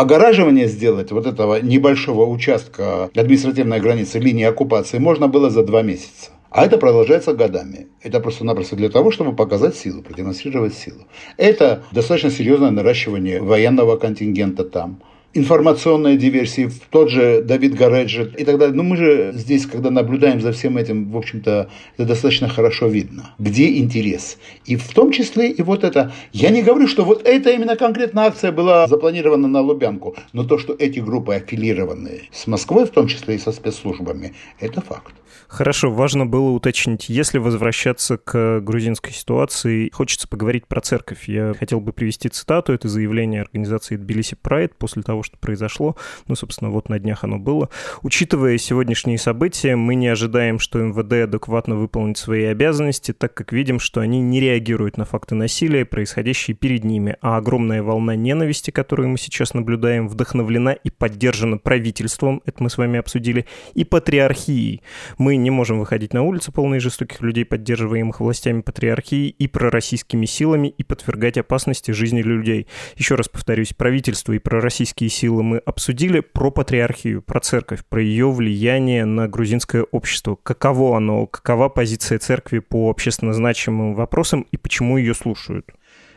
огораживание 0.01 0.67
сделать 0.67 1.13
вот 1.13 1.27
этого 1.27 1.61
небольшого 1.61 2.25
участка 2.25 3.11
административной 3.15 3.81
границы 3.81 4.19
линии 4.19 4.45
оккупации 4.45 4.99
можно 4.99 5.29
было 5.29 5.51
за 5.51 5.63
два 5.63 5.83
месяца. 5.83 6.31
А 6.51 6.65
это 6.65 6.79
продолжается 6.79 7.33
годами. 7.33 7.89
Это 8.03 8.19
просто-напросто 8.19 8.75
для 8.75 8.89
того, 8.89 9.13
чтобы 9.13 9.37
показать 9.37 9.77
силу, 9.77 10.03
продемонстрировать 10.03 10.75
силу. 10.75 11.07
Это 11.37 11.85
достаточно 11.93 12.31
серьезное 12.31 12.71
наращивание 12.71 13.41
военного 13.41 13.97
контингента 13.97 14.65
там 14.65 15.01
информационные 15.33 16.17
диверсии, 16.17 16.71
тот 16.91 17.11
же 17.11 17.43
Давид 17.43 17.75
Гареджи 17.75 18.33
и 18.37 18.45
так 18.45 18.59
далее. 18.59 18.75
Но 18.75 18.83
мы 18.83 18.97
же 18.97 19.33
здесь, 19.35 19.67
когда 19.67 19.91
наблюдаем 19.91 20.41
за 20.41 20.53
всем 20.53 20.77
этим, 20.77 21.11
в 21.11 21.17
общем-то, 21.17 21.71
это 21.97 22.09
достаточно 22.09 22.49
хорошо 22.49 22.89
видно, 22.89 23.35
где 23.39 23.77
интерес. 23.79 24.39
И 24.67 24.77
в 24.77 24.89
том 24.93 25.13
числе 25.13 25.51
и 25.51 25.63
вот 25.63 25.85
это. 25.85 26.13
Я 26.33 26.51
не 26.51 26.63
говорю, 26.63 26.89
что 26.89 27.05
вот 27.05 27.27
эта 27.27 27.51
именно 27.51 27.77
конкретная 27.77 28.25
акция 28.25 28.53
была 28.53 28.87
запланирована 28.87 29.49
на 29.49 29.61
Лубянку, 29.61 30.17
но 30.33 30.45
то, 30.45 30.59
что 30.59 30.75
эти 30.79 30.99
группы 30.99 31.35
аффилированы 31.35 32.23
с 32.33 32.47
Москвой, 32.47 32.87
в 32.87 32.91
том 32.91 33.07
числе 33.07 33.37
и 33.37 33.39
со 33.39 33.53
спецслужбами, 33.53 34.35
это 34.59 34.81
факт. 34.81 35.15
Хорошо, 35.51 35.91
важно 35.91 36.27
было 36.27 36.51
уточнить, 36.51 37.09
если 37.09 37.39
возвращаться 37.39 38.19
к 38.19 38.61
грузинской 38.61 39.13
ситуации, 39.13 39.91
хочется 39.93 40.29
поговорить 40.29 40.69
про 40.69 40.81
церковь. 40.81 41.29
Я 41.29 41.55
хотел 41.59 41.81
бы 41.81 41.93
привести 41.93 42.29
цитату, 42.29 42.73
это 42.73 42.89
заявление 42.89 43.43
организации 43.43 43.97
Тбилиси 43.97 44.37
Прайд 44.41 44.77
после 44.77 45.03
того, 45.03 45.20
что 45.23 45.37
произошло. 45.39 45.97
Ну, 46.29 46.35
собственно, 46.35 46.71
вот 46.71 46.89
на 46.89 46.99
днях 46.99 47.25
оно 47.25 47.39
было. 47.39 47.69
Учитывая 48.03 48.59
сегодняшние 48.59 49.19
события, 49.19 49.77
мы 49.77 49.95
не 49.95 50.09
ожидаем, 50.09 50.59
что 50.59 50.79
МВД 50.79 51.25
адекватно 51.25 51.77
выполнит 51.77 52.19
свои 52.19 52.45
обязанности, 52.45 53.13
так 53.13 53.35
как 53.35 53.53
видим, 53.53 53.81
что 53.81 54.01
они 54.01 54.21
не 54.21 54.41
реагируют 54.41 54.97
на 54.97 55.05
факты 55.05 55.35
насилия, 55.35 55.85
происходящие 55.85 56.57
перед 56.57 56.85
ними, 56.85 57.17
а 57.21 57.37
огромная 57.37 57.83
волна 57.83 58.17
ненависти, 58.17 58.71
которую 58.71 59.09
мы 59.09 59.19
сейчас 59.19 59.55
наблюдаем, 59.55 60.09
вдохновлена 60.09 60.73
и 60.73 60.91
поддержана 60.91 61.59
правительством, 61.59 62.43
это 62.47 62.63
мы 62.63 62.71
с 62.71 62.79
вами 62.79 62.99
обсудили, 62.99 63.47
и 63.75 63.85
патриархией. 63.85 64.83
Мы 65.19 65.37
не 65.37 65.51
можем 65.51 65.79
выходить 65.79 66.15
на 66.15 66.23
улицу, 66.23 66.53
полные 66.53 66.81
жестоких 66.81 67.21
людей, 67.21 67.45
поддерживаемых 67.45 68.21
властями 68.21 68.61
патриархии 68.63 69.29
и 69.29 69.49
пророссийскими 69.49 70.27
силами, 70.27 70.69
и 70.69 70.83
подвергать 70.83 71.39
опасности 71.39 71.91
жизни 71.91 72.23
людей. 72.23 72.67
Еще 72.97 73.15
раз 73.15 73.29
повторюсь, 73.29 73.73
правительство 73.75 74.33
и 74.33 74.39
пророссийские 74.39 75.10
силы 75.11 75.43
мы 75.43 75.59
обсудили 75.59 76.21
про 76.21 76.51
патриархию, 76.51 77.23
про 77.23 77.41
церковь, 77.41 77.81
про 77.89 78.03
ее 78.03 78.31
влияние 78.31 79.05
на 79.05 79.29
грузинское 79.29 79.85
общество. 79.91 80.39
Каково 80.43 80.97
оно, 80.97 81.27
какова 81.27 81.69
позиция 81.69 82.19
церкви 82.19 82.61
по 82.61 82.89
общественно 82.89 83.33
значимым 83.33 83.95
вопросам 83.95 84.47
и 84.51 84.57
почему 84.57 84.97
ее 84.97 85.15
слушают? 85.15 85.67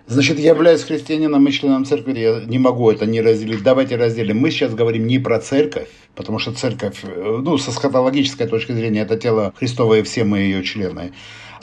Значит, 0.06 0.38
я 0.38 0.50
являюсь 0.50 0.84
христианином 0.84 1.48
и 1.48 1.52
членом 1.52 1.86
церкви, 1.86 2.20
я 2.20 2.42
не 2.46 2.60
могу 2.60 2.92
это 2.92 3.06
не 3.06 3.22
разделить. 3.22 3.64
Давайте 3.64 3.96
разделим. 3.96 4.38
Мы 4.38 4.52
сейчас 4.52 4.74
говорим 4.74 5.08
не 5.08 5.18
про 5.18 5.40
церковь, 5.40 5.88
потому 6.14 6.40
что 6.40 6.54
церковь, 6.54 7.00
э, 7.04 7.40
ну, 7.42 7.58
со 7.58 7.72
схотологической 7.72 8.48
точки 8.48 8.74
зрения, 8.74 9.02
это 9.02 9.18
тело 9.18 9.54
Христово, 9.58 10.00
и 10.00 10.04
все 10.04 10.26
мы 10.26 10.40
ее 10.40 10.62
члены. 10.64 11.14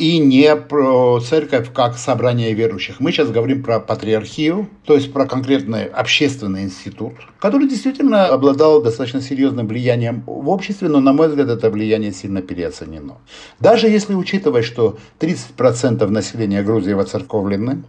И 0.01 0.19
не 0.19 0.57
про 0.57 1.21
церковь 1.21 1.75
как 1.75 1.99
собрание 1.99 2.55
верующих. 2.55 3.01
Мы 3.01 3.13
сейчас 3.13 3.31
говорим 3.31 3.63
про 3.63 3.81
патриархию, 3.81 4.67
то 4.87 4.95
есть 4.95 5.13
про 5.13 5.27
конкретный 5.27 5.85
общественный 5.85 6.63
институт, 6.63 7.13
который 7.39 7.69
действительно 7.69 8.29
обладал 8.29 8.81
достаточно 8.81 9.21
серьезным 9.21 9.69
влиянием 9.69 10.23
в 10.27 10.49
обществе, 10.49 10.89
но, 10.89 11.01
на 11.01 11.13
мой 11.13 11.29
взгляд, 11.29 11.51
это 11.51 11.69
влияние 11.69 12.13
сильно 12.13 12.41
переоценено. 12.41 13.19
Даже 13.59 13.89
если 13.89 14.15
учитывать, 14.15 14.65
что 14.65 14.97
30% 15.19 16.07
населения 16.07 16.63
Грузии 16.63 16.95
воцерковлены, 16.95 17.83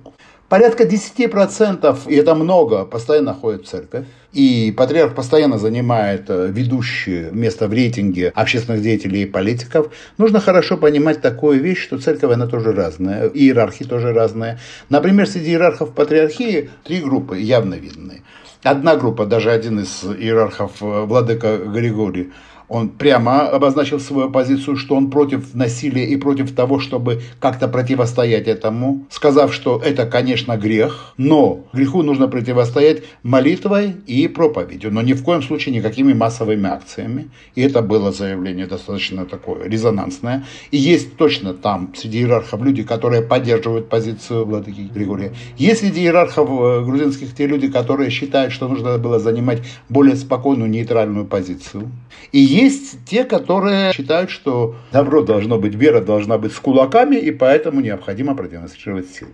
Порядка 0.52 0.84
10%, 0.84 1.98
и 2.10 2.16
это 2.16 2.36
много, 2.36 2.84
постоянно 2.84 3.34
ходят 3.34 3.66
в 3.66 3.70
церковь. 3.70 4.04
И 4.34 4.74
патриарх 4.76 5.16
постоянно 5.16 5.58
занимает 5.58 6.26
э, 6.28 6.48
ведущее 6.50 7.30
место 7.32 7.70
в 7.70 7.74
рейтинге 7.74 8.34
общественных 8.36 8.82
деятелей 8.82 9.22
и 9.22 9.26
политиков. 9.26 9.94
Нужно 10.18 10.42
хорошо 10.42 10.76
понимать 10.76 11.22
такую 11.22 11.62
вещь, 11.62 11.82
что 11.82 12.00
церковь, 12.00 12.34
она 12.34 12.48
тоже 12.48 12.74
разная, 12.74 13.30
иерархии 13.30 13.86
тоже 13.86 14.12
разные. 14.12 14.60
Например, 14.90 15.26
среди 15.26 15.52
иерархов 15.52 15.94
патриархии 15.94 16.70
три 16.84 17.00
группы 17.00 17.40
явно 17.40 17.76
видны. 17.76 18.22
Одна 18.62 18.98
группа, 18.98 19.26
даже 19.26 19.52
один 19.52 19.80
из 19.80 20.04
иерархов, 20.04 20.82
э, 20.82 21.06
владыка 21.06 21.60
Григорий, 21.60 22.34
он 22.72 22.88
прямо 22.88 23.50
обозначил 23.50 24.00
свою 24.00 24.30
позицию, 24.30 24.78
что 24.78 24.96
он 24.96 25.12
против 25.12 25.54
насилия 25.54 26.06
и 26.06 26.16
против 26.16 26.56
того, 26.56 26.80
чтобы 26.80 27.22
как-то 27.42 27.68
противостоять 27.68 28.48
этому, 28.48 29.06
сказав, 29.10 29.54
что 29.54 29.82
это, 29.84 30.06
конечно, 30.06 30.56
грех, 30.56 31.14
но 31.18 31.66
греху 31.74 32.02
нужно 32.02 32.30
противостоять 32.30 33.04
молитвой 33.24 33.96
и 34.08 34.30
проповедью, 34.30 34.94
но 34.94 35.02
ни 35.02 35.12
в 35.12 35.22
коем 35.22 35.42
случае 35.42 35.76
никакими 35.76 36.14
массовыми 36.14 36.70
акциями. 36.70 37.30
И 37.56 37.62
это 37.62 37.82
было 37.82 38.14
заявление 38.14 38.68
достаточно 38.68 39.26
такое 39.26 39.68
резонансное. 39.68 40.46
И 40.72 40.78
есть 40.78 41.18
точно 41.18 41.54
там 41.54 41.94
среди 41.94 42.20
иерархов 42.20 42.64
люди, 42.64 42.84
которые 42.84 43.22
поддерживают 43.22 43.90
позицию 43.90 44.46
владыки 44.46 44.90
Григория. 44.96 45.34
Есть 45.58 45.82
среди 45.82 46.04
иерархов 46.04 46.50
э, 46.50 46.86
грузинских 46.86 47.36
те 47.36 47.48
люди, 47.48 47.70
которые 47.70 48.10
считают, 48.10 48.54
что 48.54 48.70
нужно 48.70 48.98
было 48.98 49.20
занимать 49.20 49.62
более 49.90 50.16
спокойную 50.16 50.70
нейтральную 50.70 51.26
позицию. 51.26 51.92
И 52.32 52.40
Есть 52.62 53.04
те, 53.06 53.24
которые 53.24 53.92
считают, 53.92 54.30
что 54.30 54.76
добро 54.92 55.24
должно 55.24 55.58
быть, 55.58 55.74
вера 55.74 56.00
должна 56.00 56.38
быть 56.38 56.54
с 56.54 56.60
кулаками, 56.60 57.16
и 57.16 57.32
поэтому 57.32 57.82
необходимо 57.82 58.36
продемонстрировать 58.36 59.10
силу. 59.10 59.32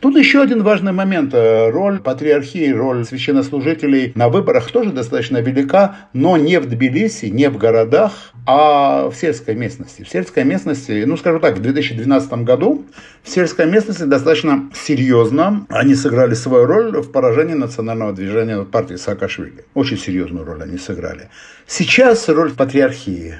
Тут 0.00 0.16
еще 0.16 0.42
один 0.42 0.64
важный 0.64 0.90
момент. 0.90 1.32
Роль 1.34 2.00
патриархии, 2.00 2.72
роль 2.72 3.04
священнослужителей 3.04 4.12
на 4.16 4.28
выборах 4.28 4.72
тоже 4.72 4.90
достаточно 4.90 5.38
велика, 5.38 6.08
но 6.12 6.36
не 6.36 6.58
в 6.58 6.68
Тбилиси, 6.68 7.26
не 7.26 7.48
в 7.48 7.58
городах, 7.58 8.32
а 8.46 9.08
в 9.08 9.14
сельской 9.14 9.54
местности. 9.54 10.02
В 10.02 10.08
сельской 10.08 10.42
местности, 10.44 11.04
ну 11.06 11.16
скажу 11.16 11.38
так, 11.38 11.56
в 11.56 11.62
2012 11.62 12.32
году 12.44 12.84
в 13.22 13.30
сельской 13.30 13.66
местности 13.66 14.02
достаточно 14.02 14.68
серьезно 14.74 15.64
они 15.68 15.94
сыграли 15.94 16.34
свою 16.34 16.66
роль 16.66 17.00
в 17.00 17.12
поражении 17.12 17.54
национального 17.54 18.12
движения 18.12 18.64
партии 18.64 18.96
Саакашвили. 18.96 19.64
Очень 19.74 19.96
серьезную 19.96 20.44
роль 20.44 20.62
они 20.62 20.76
сыграли. 20.76 21.30
Сейчас 21.66 22.28
роль 22.28 22.52
патриархии 22.52 23.36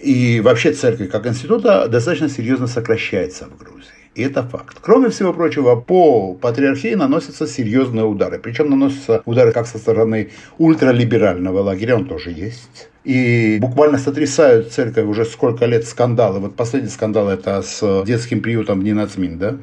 и 0.00 0.40
вообще 0.40 0.72
церкви 0.72 1.06
как 1.06 1.26
института 1.26 1.88
достаточно 1.88 2.28
серьезно 2.28 2.66
сокращается 2.66 3.46
в 3.46 3.56
Грузии. 3.56 3.88
И 4.14 4.22
это 4.22 4.42
факт. 4.42 4.78
Кроме 4.80 5.10
всего 5.10 5.32
прочего, 5.32 5.76
по 5.76 6.34
патриархии 6.34 6.94
наносятся 6.94 7.46
серьезные 7.46 8.04
удары. 8.04 8.40
Причем 8.40 8.68
наносятся 8.68 9.22
удары 9.26 9.52
как 9.52 9.68
со 9.68 9.78
стороны 9.78 10.30
ультралиберального 10.58 11.60
лагеря, 11.60 11.96
он 11.96 12.06
тоже 12.06 12.30
есть. 12.30 12.88
И 13.04 13.58
буквально 13.60 13.96
сотрясают 13.96 14.72
церковь 14.72 15.06
уже 15.06 15.24
сколько 15.24 15.66
лет 15.66 15.86
скандалы. 15.86 16.40
Вот 16.40 16.56
последний 16.56 16.90
скандал 16.90 17.28
это 17.28 17.62
с 17.62 18.02
детским 18.04 18.40
приютом 18.40 18.80
в 18.80 18.82
Нинацмин, 18.82 19.38
да? 19.38 19.56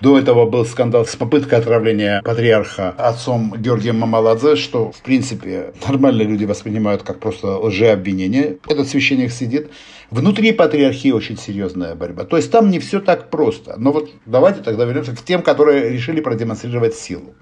До 0.00 0.16
этого 0.16 0.48
был 0.48 0.64
скандал 0.64 1.06
с 1.06 1.16
попыткой 1.16 1.58
отравления 1.58 2.22
патриарха 2.22 2.90
отцом 2.90 3.52
Георгием 3.58 3.98
Мамаладзе, 3.98 4.54
что, 4.54 4.92
в 4.92 5.02
принципе, 5.02 5.72
нормальные 5.88 6.28
люди 6.28 6.44
воспринимают 6.44 7.02
как 7.02 7.18
просто 7.18 7.58
лжеобвинение. 7.58 8.58
Этот 8.68 8.86
священник 8.88 9.32
сидит. 9.32 9.70
Внутри 10.10 10.52
патриархии 10.52 11.10
очень 11.10 11.36
серьезная 11.36 11.96
борьба. 11.96 12.24
То 12.24 12.36
есть 12.36 12.50
там 12.52 12.70
не 12.70 12.78
все 12.78 13.00
так 13.00 13.28
просто. 13.28 13.74
Но 13.76 13.90
вот 13.90 14.08
давайте 14.24 14.62
тогда 14.62 14.84
вернемся 14.84 15.16
к 15.16 15.22
тем, 15.22 15.42
которые 15.42 15.90
решили 15.90 16.20
продемонстрировать 16.20 16.94
силу. 16.94 17.34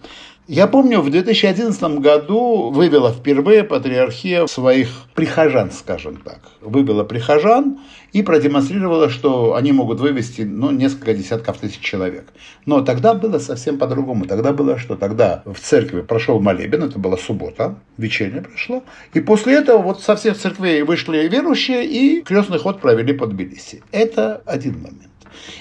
Я 0.49 0.69
помню, 0.69 1.01
в 1.01 1.11
2011 1.11 1.99
году 1.99 2.71
вывела 2.71 3.13
впервые 3.13 3.65
патриархия 3.65 4.47
своих 4.47 5.07
прихожан, 5.13 5.73
скажем 5.73 6.19
так. 6.19 6.39
Вывела 6.61 7.03
прихожан 7.03 7.81
и 8.13 8.23
продемонстрировала, 8.23 9.11
что 9.11 9.57
они 9.57 9.73
могут 9.73 9.99
вывести 9.99 10.43
ну, 10.43 10.71
несколько 10.71 11.15
десятков 11.15 11.59
тысяч 11.59 11.81
человек. 11.81 12.29
Но 12.65 12.83
тогда 12.83 13.15
было 13.15 13.41
совсем 13.41 13.77
по-другому. 13.77 14.27
Тогда 14.27 14.53
было 14.53 14.79
что? 14.79 14.95
Тогда 14.95 15.43
в 15.47 15.59
церкви 15.59 16.03
прошел 16.03 16.39
молебен, 16.39 16.85
это 16.85 17.01
была 17.01 17.17
суббота, 17.17 17.75
вечерняя 17.99 18.43
прошла. 18.43 18.83
И 19.15 19.21
после 19.21 19.55
этого 19.55 19.83
вот 19.83 20.01
со 20.01 20.15
всех 20.15 20.39
церквей 20.39 20.83
вышли 20.83 21.27
верующие 21.27 21.85
и 21.85 22.23
крестный 22.23 22.61
ход 22.61 22.81
провели 22.81 23.13
под 23.13 23.31
Тбилиси. 23.31 23.83
Это 23.91 24.43
один 24.47 24.75
момент. 24.75 25.11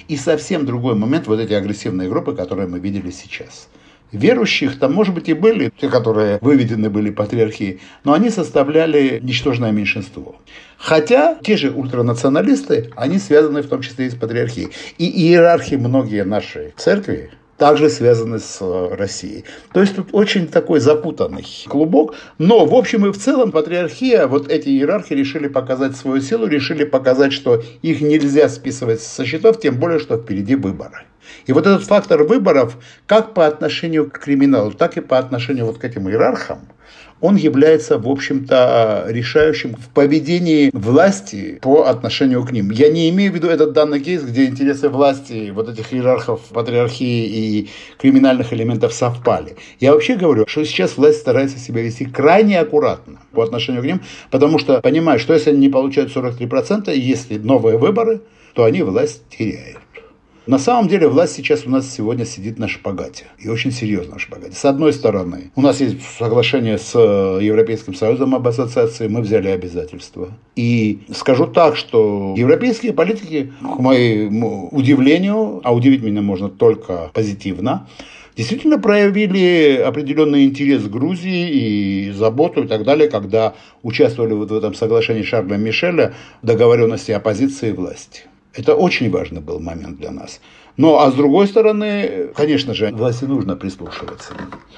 И 0.08 0.16
совсем 0.16 0.64
другой 0.64 0.94
момент 0.94 1.26
вот 1.26 1.40
эти 1.40 1.54
агрессивные 1.54 2.08
группы, 2.08 2.36
которые 2.36 2.68
мы 2.68 2.78
видели 2.78 3.10
сейчас– 3.10 3.68
Верующих 4.16 4.80
там, 4.80 4.94
может 4.94 5.14
быть, 5.14 5.30
и 5.30 5.34
были, 5.34 5.72
те, 5.80 5.90
которые 5.90 6.40
выведены 6.42 6.90
были 6.90 7.10
патриархией, 7.10 7.82
но 8.04 8.14
они 8.14 8.30
составляли 8.30 9.20
ничтожное 9.22 9.72
меньшинство. 9.72 10.36
Хотя 10.78 11.38
те 11.44 11.58
же 11.58 11.72
ультранационалисты, 11.72 12.92
они 12.96 13.20
связаны 13.20 13.62
в 13.62 13.68
том 13.68 13.82
числе 13.82 14.08
и 14.08 14.10
с 14.10 14.16
патриархией. 14.16 14.70
И 14.98 15.06
иерархи 15.06 15.76
многие 15.76 16.24
нашей 16.24 16.74
церкви, 16.78 17.32
также 17.58 17.90
связаны 17.90 18.40
с 18.40 18.58
э, 18.62 18.96
Россией. 18.96 19.46
То 19.74 19.82
есть 19.82 19.96
тут 19.96 20.10
очень 20.12 20.48
такой 20.48 20.80
запутанный 20.80 21.46
клубок. 21.68 22.16
Но 22.38 22.66
в 22.66 22.74
общем 22.74 23.06
и 23.06 23.12
в 23.12 23.18
целом 23.18 23.52
патриархия, 23.52 24.28
вот 24.28 24.50
эти 24.50 24.70
иерархи 24.70 25.14
решили 25.14 25.48
показать 25.48 25.96
свою 25.96 26.22
силу, 26.22 26.48
решили 26.48 26.84
показать, 26.84 27.34
что 27.34 27.64
их 27.82 28.02
нельзя 28.02 28.50
списывать 28.50 29.02
со 29.02 29.26
счетов, 29.26 29.60
тем 29.60 29.80
более, 29.80 30.00
что 30.00 30.18
впереди 30.18 30.56
выборы. 30.56 31.06
И 31.46 31.54
вот 31.54 31.66
этот 31.66 31.84
фактор 31.84 32.24
выборов, 32.24 32.78
как 33.08 33.34
по 33.34 33.46
отношению 33.46 34.10
к 34.10 34.20
криминалу, 34.20 34.72
так 34.72 34.98
и 34.98 35.02
по 35.02 35.18
отношению 35.18 35.66
вот 35.66 35.78
к 35.78 35.84
этим 35.84 36.10
иерархам, 36.10 36.68
он 37.26 37.38
является, 37.38 37.98
в 37.98 38.08
общем-то, 38.08 39.06
решающим 39.08 39.76
в 39.76 39.90
поведении 39.90 40.70
власти 40.74 41.58
по 41.60 41.88
отношению 41.88 42.44
к 42.46 42.52
ним. 42.52 42.70
Я 42.70 42.90
не 42.90 43.10
имею 43.10 43.32
в 43.32 43.36
виду 43.36 43.48
этот 43.48 43.74
данный 43.74 44.00
кейс, 44.00 44.22
где 44.22 44.46
интересы 44.46 44.90
власти, 44.90 45.50
вот 45.50 45.68
этих 45.68 45.92
иерархов, 45.92 46.42
патриархии 46.54 47.26
и 47.26 47.70
криминальных 47.98 48.54
элементов 48.54 48.94
совпали. 48.94 49.56
Я 49.80 49.94
вообще 49.94 50.18
говорю, 50.18 50.46
что 50.48 50.64
сейчас 50.66 50.98
власть 50.98 51.18
старается 51.18 51.58
себя 51.58 51.82
вести 51.82 52.06
крайне 52.06 52.60
аккуратно 52.60 53.20
по 53.32 53.42
отношению 53.42 53.82
к 53.82 53.86
ним, 53.86 54.02
потому 54.30 54.60
что 54.60 54.80
понимает, 54.82 55.20
что 55.20 55.34
если 55.34 55.50
они 55.50 55.60
не 55.60 55.70
получают 55.70 56.16
43%, 56.16 56.94
и 56.94 57.00
если 57.00 57.40
новые 57.40 57.80
выборы, 57.80 58.22
то 58.54 58.66
они 58.66 58.84
власть 58.84 59.24
теряют. 59.30 59.80
На 60.48 60.60
самом 60.60 60.88
деле 60.88 61.08
власть 61.08 61.34
сейчас 61.34 61.66
у 61.66 61.72
нас 61.72 61.92
сегодня 61.92 62.24
сидит 62.24 62.60
на 62.60 62.68
шпагате. 62.68 63.26
И 63.40 63.50
очень 63.50 63.72
серьезно 63.72 64.14
на 64.14 64.20
шпагате. 64.20 64.56
С 64.56 64.64
одной 64.64 64.94
стороны, 64.94 65.52
у 65.56 65.62
нас 65.62 65.82
есть 65.82 65.98
соглашение 66.20 66.78
с 66.78 66.92
э, 66.94 67.44
Европейским 67.44 67.96
Союзом 67.96 68.36
об 68.36 68.48
ассоциации, 68.48 69.08
мы 69.08 69.22
взяли 69.22 69.50
обязательства. 69.50 70.30
И 70.56 71.00
скажу 71.16 71.48
так, 71.48 71.76
что 71.76 72.36
европейские 72.38 72.94
политики, 72.94 73.52
к 73.60 73.80
моему 73.80 74.70
удивлению, 74.72 75.62
а 75.64 75.74
удивить 75.74 76.04
меня 76.04 76.22
можно 76.22 76.48
только 76.48 77.10
позитивно, 77.14 77.88
действительно 78.38 78.78
проявили 78.78 79.82
определенный 79.84 80.46
интерес 80.46 80.84
к 80.84 80.90
Грузии 80.92 82.08
и 82.08 82.12
заботу 82.12 82.66
и 82.66 82.68
так 82.68 82.84
далее, 82.84 83.10
когда 83.10 83.56
участвовали 83.82 84.34
вот 84.34 84.52
в 84.52 84.56
этом 84.56 84.76
соглашении 84.76 85.24
Шарля 85.24 85.58
Мишеля 85.58 86.14
договоренности 86.44 87.12
оппозиции 87.12 87.70
и 87.70 87.74
власти. 87.74 88.26
Это 88.56 88.76
очень 88.76 89.10
важный 89.10 89.42
был 89.42 89.60
момент 89.60 89.98
для 89.98 90.12
нас. 90.12 90.40
Но, 90.78 91.00
а 91.00 91.12
с 91.12 91.14
другой 91.14 91.48
стороны, 91.48 92.30
конечно 92.36 92.74
же, 92.74 92.92
власти 92.92 93.26
нужно 93.26 93.56
прислушиваться. 93.56 94.34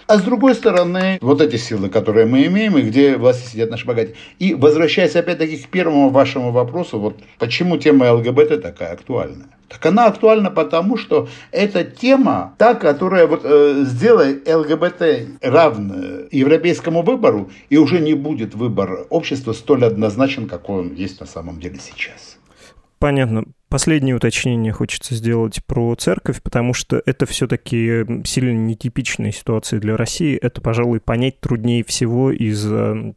А 0.06 0.18
с 0.18 0.22
другой 0.22 0.54
стороны, 0.56 1.18
вот 1.22 1.42
эти 1.42 1.56
силы, 1.56 1.90
которые 1.90 2.26
мы 2.28 2.46
имеем, 2.46 2.78
и 2.78 2.82
где 2.82 3.18
власти 3.18 3.50
сидят 3.50 3.72
на 3.72 3.78
шпагате. 3.78 4.16
И 4.40 4.54
возвращаясь 4.54 5.16
опять-таки 5.16 5.58
к 5.58 5.68
первому 5.68 6.10
вашему 6.10 6.52
вопросу, 6.52 7.00
вот 7.00 7.18
почему 7.40 7.78
тема 7.78 8.12
ЛГБТ 8.14 8.62
такая 8.62 8.94
актуальная? 8.94 9.48
Так 9.70 9.86
она 9.86 10.06
актуальна 10.06 10.50
потому, 10.50 10.98
что 10.98 11.28
эта 11.52 11.84
тема, 11.84 12.56
та, 12.58 12.74
которая 12.74 13.28
вот 13.28 13.42
э, 13.44 13.84
сделает 13.86 14.48
ЛГБТ 14.48 15.42
равной 15.42 16.30
европейскому 16.32 17.02
выбору, 17.02 17.50
и 17.70 17.78
уже 17.78 18.00
не 18.00 18.14
будет 18.14 18.56
выбор 18.56 19.08
общества 19.10 19.52
столь 19.52 19.84
однозначен, 19.84 20.48
какой 20.48 20.82
он 20.82 20.94
есть 20.94 21.20
на 21.20 21.26
самом 21.26 21.60
деле 21.60 21.80
сейчас. 21.80 22.38
Понятно. 23.00 23.44
Последнее 23.70 24.16
уточнение 24.16 24.72
хочется 24.72 25.14
сделать 25.14 25.62
про 25.66 25.94
церковь, 25.96 26.42
потому 26.42 26.74
что 26.74 27.02
это 27.06 27.26
все-таки 27.26 28.06
сильно 28.24 28.52
нетипичная 28.58 29.34
ситуация 29.34 29.82
для 29.82 29.98
России. 29.98 30.38
Это, 30.38 30.62
пожалуй, 30.62 31.02
понять 31.02 31.42
труднее 31.42 31.84
всего 31.84 32.32
из 32.32 32.66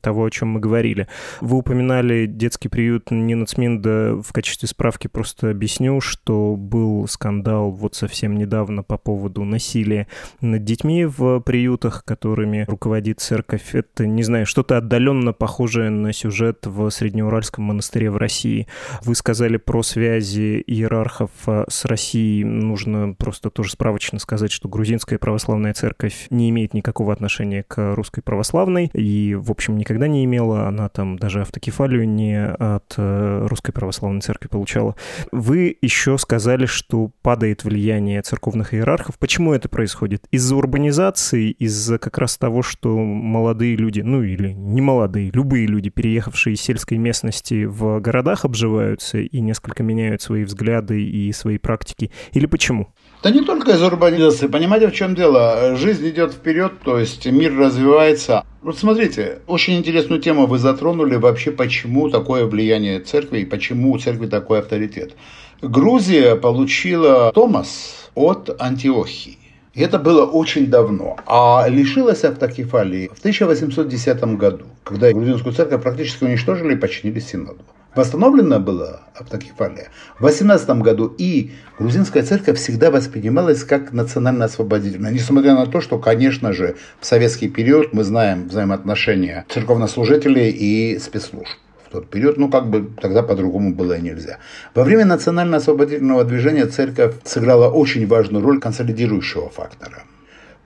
того, 0.01 0.25
о 0.25 0.31
чем 0.31 0.49
мы 0.49 0.61
говорили. 0.61 1.07
Вы 1.41 1.59
упоминали 1.59 2.27
детский 2.27 2.69
приют 2.69 3.13
Нинацминда. 3.13 4.21
В 4.27 4.33
качестве 4.33 4.67
справки 4.67 5.07
просто 5.07 5.51
объясню, 5.51 6.01
что 6.01 6.57
был 6.57 7.07
скандал 7.07 7.71
вот 7.71 7.95
совсем 7.95 8.37
недавно 8.37 8.83
по 8.83 8.99
поводу 8.99 9.45
насилия 9.45 10.09
над 10.41 10.65
детьми 10.65 11.05
в 11.05 11.39
приютах, 11.41 12.05
которыми 12.05 12.65
руководит 12.67 13.21
церковь. 13.21 13.73
Это, 13.75 14.05
не 14.05 14.25
знаю, 14.25 14.47
что-то 14.47 14.79
отдаленно 14.79 15.33
похожее 15.33 15.91
на 15.91 16.13
сюжет 16.13 16.67
в 16.67 16.91
Среднеуральском 16.91 17.63
монастыре 17.63 18.11
в 18.11 18.17
России. 18.17 18.67
Вы 19.05 19.15
сказали 19.15 19.57
про 19.57 19.85
связи 19.85 20.40
связи 20.41 20.65
иерархов 20.67 21.31
а, 21.47 21.65
с 21.69 21.85
Россией 21.85 22.45
нужно 22.45 23.15
просто 23.15 23.51
тоже 23.51 23.73
справочно 23.73 24.19
сказать, 24.19 24.51
что 24.51 24.69
грузинская 24.69 25.19
православная 25.19 25.75
церковь 25.75 26.27
не 26.31 26.51
имеет 26.51 26.75
никакого 26.75 27.13
отношения 27.13 27.65
к 27.67 27.95
русской 27.95 28.23
православной 28.23 28.91
и, 28.95 29.35
в 29.35 29.51
общем, 29.51 29.77
никогда 29.77 30.09
не 30.09 30.25
имела. 30.25 30.67
Она 30.67 30.89
там 30.89 31.19
даже 31.19 31.43
автокефалию 31.43 32.09
не 32.09 32.43
от 32.43 32.95
э, 32.97 33.47
русской 33.49 33.73
православной 33.73 34.21
церкви 34.21 34.49
получала. 34.49 34.97
Вы 35.33 35.77
еще 35.83 36.19
сказали, 36.19 36.67
что 36.67 37.11
падает 37.23 37.65
влияние 37.65 38.23
церковных 38.23 38.75
иерархов. 38.75 39.19
Почему 39.19 39.53
это 39.53 39.69
происходит? 39.69 40.25
Из-за 40.31 40.57
урбанизации, 40.57 41.51
из-за 41.51 41.99
как 41.99 42.19
раз 42.19 42.37
того, 42.37 42.63
что 42.63 42.97
молодые 42.99 43.77
люди, 43.77 44.01
ну 44.01 44.23
или 44.23 44.53
не 44.53 44.81
молодые, 44.81 45.31
любые 45.33 45.67
люди, 45.67 45.91
переехавшие 45.91 46.55
из 46.55 46.61
сельской 46.61 46.99
местности 46.99 47.65
в 47.65 48.01
городах 48.01 48.45
обживаются 48.45 49.19
и 49.19 49.41
несколько 49.41 49.83
меняют 49.83 50.23
свои 50.31 50.45
взгляды 50.45 51.03
и 51.03 51.33
свои 51.33 51.59
практики? 51.59 52.13
Или 52.33 52.47
почему? 52.47 52.87
Да 53.25 53.31
не 53.31 53.41
только 53.41 53.73
из 53.73 53.83
урбанизации. 53.83 54.47
Понимаете, 54.47 54.87
в 54.87 54.93
чем 54.93 55.17
дело? 55.17 55.75
Жизнь 55.75 56.09
идет 56.09 56.33
вперед, 56.33 56.73
то 56.85 57.01
есть 57.01 57.27
мир 57.27 57.59
развивается. 57.59 58.45
Вот 58.63 58.79
смотрите, 58.79 59.41
очень 59.49 59.77
интересную 59.77 60.23
тему 60.23 60.47
вы 60.47 60.59
затронули 60.59 61.17
вообще, 61.17 61.51
почему 61.51 62.09
такое 62.11 62.47
влияние 62.47 63.01
церкви 63.01 63.41
и 63.41 63.45
почему 63.45 63.91
у 63.91 63.99
церкви 63.99 64.29
такой 64.29 64.61
авторитет. 64.61 65.17
Грузия 65.63 66.37
получила 66.37 67.33
Томас 67.35 68.11
от 68.15 68.55
Антиохии. 68.63 69.37
Это 69.75 69.99
было 69.99 70.25
очень 70.27 70.67
давно. 70.67 71.17
А 71.27 71.67
лишилась 71.69 72.23
автокефалии 72.25 73.09
в 73.09 73.19
1810 73.19 74.37
году, 74.37 74.67
когда 74.85 75.13
грузинскую 75.13 75.53
церковь 75.55 75.83
практически 75.83 76.23
уничтожили 76.23 76.75
и 76.75 76.77
подчинили 76.77 77.19
Синоду. 77.19 77.65
Восстановлена 77.95 78.59
была 78.61 79.01
автокефалия 79.15 79.89
в 80.19 80.23
18 80.23 80.69
году, 80.81 81.13
и 81.19 81.53
грузинская 81.79 82.23
церковь 82.23 82.59
всегда 82.59 82.91
воспринималась 82.91 83.65
как 83.65 83.93
национально-освободительная, 83.93 85.11
несмотря 85.11 85.55
на 85.55 85.67
то, 85.67 85.81
что, 85.81 85.99
конечно 85.99 86.53
же, 86.53 86.77
в 87.01 87.07
советский 87.07 87.49
период 87.49 87.93
мы 87.93 88.05
знаем 88.05 88.49
взаимоотношения 88.49 89.45
церковнослужителей 89.49 90.51
и 90.51 90.99
спецслужб 90.99 91.51
тот 91.91 92.09
период, 92.09 92.39
ну 92.39 92.49
как 92.49 92.71
бы 92.71 92.89
тогда 93.01 93.23
по-другому 93.23 93.75
было 93.75 93.95
и 93.95 94.01
нельзя. 94.01 94.39
Во 94.75 94.85
время 94.85 95.05
национально-освободительного 95.07 96.25
движения 96.25 96.67
церковь 96.67 97.17
сыграла 97.25 97.69
очень 97.69 98.07
важную 98.07 98.45
роль 98.45 98.61
консолидирующего 98.61 99.51
фактора. 99.51 100.05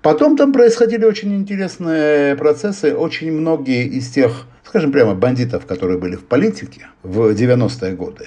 Потом 0.03 0.37
там 0.37 0.53
происходили 0.53 1.07
очень 1.07 1.35
интересные 1.35 2.37
процессы. 2.37 2.95
Очень 2.95 3.33
многие 3.33 3.87
из 3.87 4.11
тех, 4.11 4.47
скажем 4.75 4.91
прямо, 4.91 5.15
бандитов, 5.15 5.67
которые 5.67 6.01
были 6.01 6.17
в 6.17 6.25
политике 6.25 6.89
в 7.05 7.31
90-е 7.31 7.95
годы, 7.95 8.27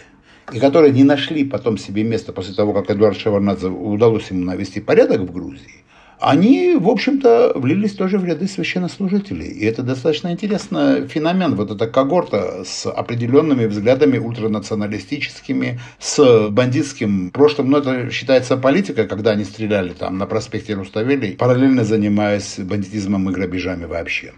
и 0.53 0.59
которые 0.61 0.93
не 0.93 1.03
нашли 1.03 1.43
потом 1.43 1.77
себе 1.77 2.05
места 2.05 2.31
после 2.31 2.53
того, 2.53 2.71
как 2.71 2.89
Эдуард 2.89 3.17
Шеварнадзе 3.17 3.67
удалось 3.67 4.31
ему 4.31 4.45
навести 4.45 4.79
порядок 4.79 5.19
в 5.23 5.33
Грузии, 5.33 5.83
они, 6.21 6.77
в 6.79 6.87
общем-то, 6.87 7.51
влились 7.55 7.95
тоже 7.95 8.17
в 8.17 8.23
ряды 8.23 8.47
священнослужителей. 8.47 9.47
И 9.47 9.65
это 9.65 9.83
достаточно 9.83 10.31
интересный 10.31 11.05
феномен. 11.05 11.55
Вот 11.55 11.69
эта 11.69 11.85
когорта 11.85 12.63
с 12.63 12.89
определенными 12.89 13.65
взглядами 13.65 14.17
ультранационалистическими, 14.17 15.81
с 15.99 16.47
бандитским 16.49 17.29
прошлым. 17.31 17.71
Но 17.71 17.79
это 17.79 18.09
считается 18.09 18.55
политикой, 18.55 19.05
когда 19.05 19.31
они 19.31 19.43
стреляли 19.43 19.89
там 19.89 20.17
на 20.17 20.25
проспекте 20.27 20.75
Руставели, 20.75 21.35
параллельно 21.35 21.83
занимаясь 21.83 22.57
бандитизмом 22.57 23.29
и 23.29 23.33
грабежами 23.33 23.83
вообще. 23.83 24.31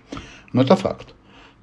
Но 0.53 0.63
это 0.63 0.75
факт. 0.75 1.13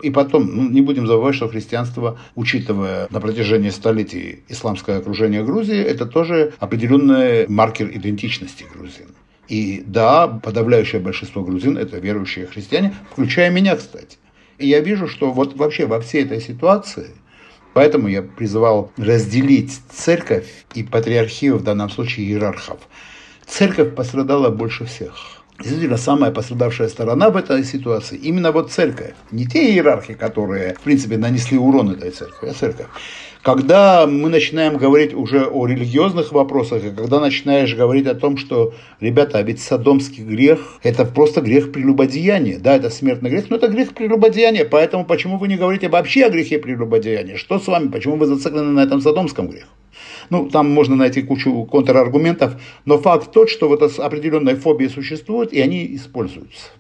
И 0.03 0.11
потом, 0.11 0.55
ну, 0.55 0.69
не 0.69 0.83
будем 0.83 1.07
забывать, 1.07 1.35
что 1.35 1.49
христианство, 1.49 2.19
учитывая 2.35 3.09
на 3.11 3.21
протяжении 3.21 3.71
столетий 3.71 4.43
исламское 4.49 4.99
окружение 4.99 5.43
Грузии, 5.43 5.79
это 5.79 6.07
тоже 6.07 6.53
определенный 6.59 7.47
маркер 7.49 7.89
идентичности 7.89 8.65
грузин. 8.75 9.09
И 9.49 9.83
да, 9.87 10.27
подавляющее 10.27 11.01
большинство 11.01 11.43
грузин– 11.43 11.79
это 11.79 11.99
верующие 11.99 12.47
христиане, 12.47 12.95
включая 13.11 13.51
меня, 13.51 13.77
кстати. 13.77 14.19
И 14.59 14.69
я 14.69 14.81
вижу, 14.81 15.07
что 15.09 15.31
вот 15.31 15.57
вообще 15.57 15.87
во 15.87 16.01
всей 16.01 16.25
этой 16.25 16.41
ситуации, 16.41 17.11
поэтому 17.73 18.09
я 18.09 18.23
призывал 18.23 18.91
разделить 18.97 19.81
церковь 19.91 20.67
и 20.75 20.83
патриархию, 20.83 21.59
в 21.59 21.63
данном 21.63 21.91
случае 21.91 22.27
иерархов. 22.27 22.81
Церковь 23.47 23.95
пострадала 23.95 24.51
больше 24.51 24.85
всех. 24.85 25.43
Действительно, 25.59 25.97
самая 25.97 26.31
пострадавшая 26.31 26.89
сторона 26.89 27.31
в 27.31 27.37
этой 27.37 27.65
ситуации 27.65 28.17
именно 28.17 28.53
вот 28.53 28.71
церковь. 28.71 29.15
Не 29.31 29.47
те 29.47 29.73
иерархи, 29.73 30.15
которые, 30.15 30.75
в 30.75 30.81
принципе, 30.81 31.17
нанесли 31.17 31.57
урон 31.57 31.91
этой 31.93 32.11
церкви, 32.11 32.49
а 32.49 32.55
церковь. 32.55 32.87
Когда 33.47 34.09
мы 34.09 34.29
начинаем 34.29 34.77
говорить 34.77 35.15
уже 35.15 35.47
о 35.47 35.67
религиозных 35.69 36.33
вопросах, 36.33 36.85
и 36.85 36.91
когда 36.91 37.21
начинаешь 37.21 37.77
говорить 37.77 38.09
о 38.09 38.17
том, 38.17 38.39
что, 38.39 38.75
ребята, 38.99 39.39
а 39.39 39.43
ведь 39.43 39.61
садомский 39.61 40.25
грех– 40.25 40.59
это 40.83 41.05
просто 41.05 41.43
грех 41.43 41.71
прелюбодеяния. 41.71 42.59
Да, 42.59 42.75
это 42.75 42.91
смертный 42.91 43.31
грех, 43.31 43.49
но 43.49 43.55
это 43.55 43.69
грех 43.69 43.95
прелюбодеяния. 43.95 44.65
Поэтому 44.65 45.05
почему 45.05 45.39
вы 45.39 45.47
не 45.47 45.57
говорите 45.57 45.89
вообще 45.89 46.25
о 46.25 46.31
грехе 46.31 46.59
прелюбодеяния? 46.59 47.37
Что 47.37 47.61
с 47.61 47.69
вами? 47.69 47.87
Почему 47.87 48.17
вы 48.17 48.27
зациклены 48.27 48.73
на 48.73 48.81
этом 48.81 49.01
садомском 49.01 49.47
грехе? 49.47 49.67
Ну, 50.29 50.51
там 50.51 50.69
можно 50.69 50.97
найти 50.97 51.23
кучу 51.23 51.67
контраргументов, 51.67 52.61
но 52.85 52.99
факт 52.99 53.31
тот, 53.31 53.49
что 53.49 53.69
вот 53.69 53.81
определенные 53.81 54.57
фобии 54.57 54.89
существуют, 54.89 55.53
и 55.53 55.61
они 55.61 55.95
используются. 55.95 56.71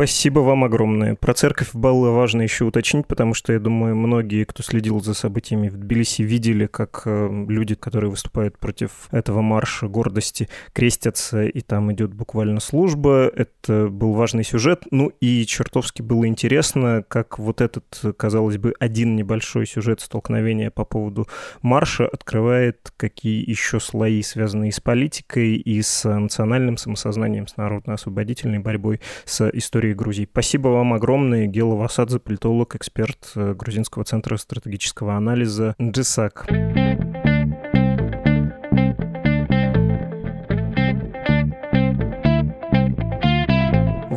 Спасибо 0.00 0.40
вам 0.40 0.64
огромное. 0.64 1.14
Про 1.14 1.34
церковь 1.34 1.74
было 1.74 2.10
важно 2.10 2.40
еще 2.40 2.64
уточнить, 2.64 3.06
потому 3.06 3.34
что, 3.34 3.52
я 3.52 3.58
думаю, 3.58 3.94
многие, 3.94 4.44
кто 4.44 4.62
следил 4.62 4.98
за 5.02 5.12
событиями 5.12 5.68
в 5.68 5.76
Тбилиси, 5.76 6.22
видели, 6.22 6.64
как 6.64 7.02
э, 7.04 7.44
люди, 7.48 7.74
которые 7.74 8.10
выступают 8.10 8.56
против 8.56 9.08
этого 9.10 9.42
марша 9.42 9.88
гордости, 9.88 10.48
крестятся, 10.72 11.44
и 11.44 11.60
там 11.60 11.92
идет 11.92 12.14
буквально 12.14 12.60
служба. 12.60 13.30
Это 13.36 13.88
был 13.88 14.14
важный 14.14 14.42
сюжет. 14.42 14.84
Ну 14.90 15.12
и 15.20 15.44
чертовски 15.44 16.00
было 16.00 16.26
интересно, 16.26 17.04
как 17.06 17.38
вот 17.38 17.60
этот, 17.60 17.84
казалось 18.16 18.56
бы, 18.56 18.72
один 18.80 19.16
небольшой 19.16 19.66
сюжет 19.66 20.00
столкновения 20.00 20.70
по 20.70 20.86
поводу 20.86 21.28
марша 21.60 22.08
открывает 22.08 22.90
какие 22.96 23.46
еще 23.46 23.78
слои, 23.80 24.22
связанные 24.22 24.72
с 24.72 24.80
политикой 24.80 25.56
и 25.56 25.82
с 25.82 26.08
национальным 26.08 26.78
самосознанием, 26.78 27.46
с 27.46 27.58
народно-освободительной 27.58 28.60
борьбой, 28.60 29.02
с 29.26 29.46
историей 29.50 29.89
истории 29.90 29.94
Грузии. 29.94 30.28
Спасибо 30.30 30.68
вам 30.68 30.92
огромное. 30.92 31.46
Гела 31.46 31.74
Васадзе, 31.74 32.18
политолог, 32.18 32.74
эксперт 32.74 33.32
э, 33.34 33.54
Грузинского 33.54 34.04
центра 34.04 34.36
стратегического 34.36 35.14
анализа 35.14 35.74
«Джисак». 35.80 36.46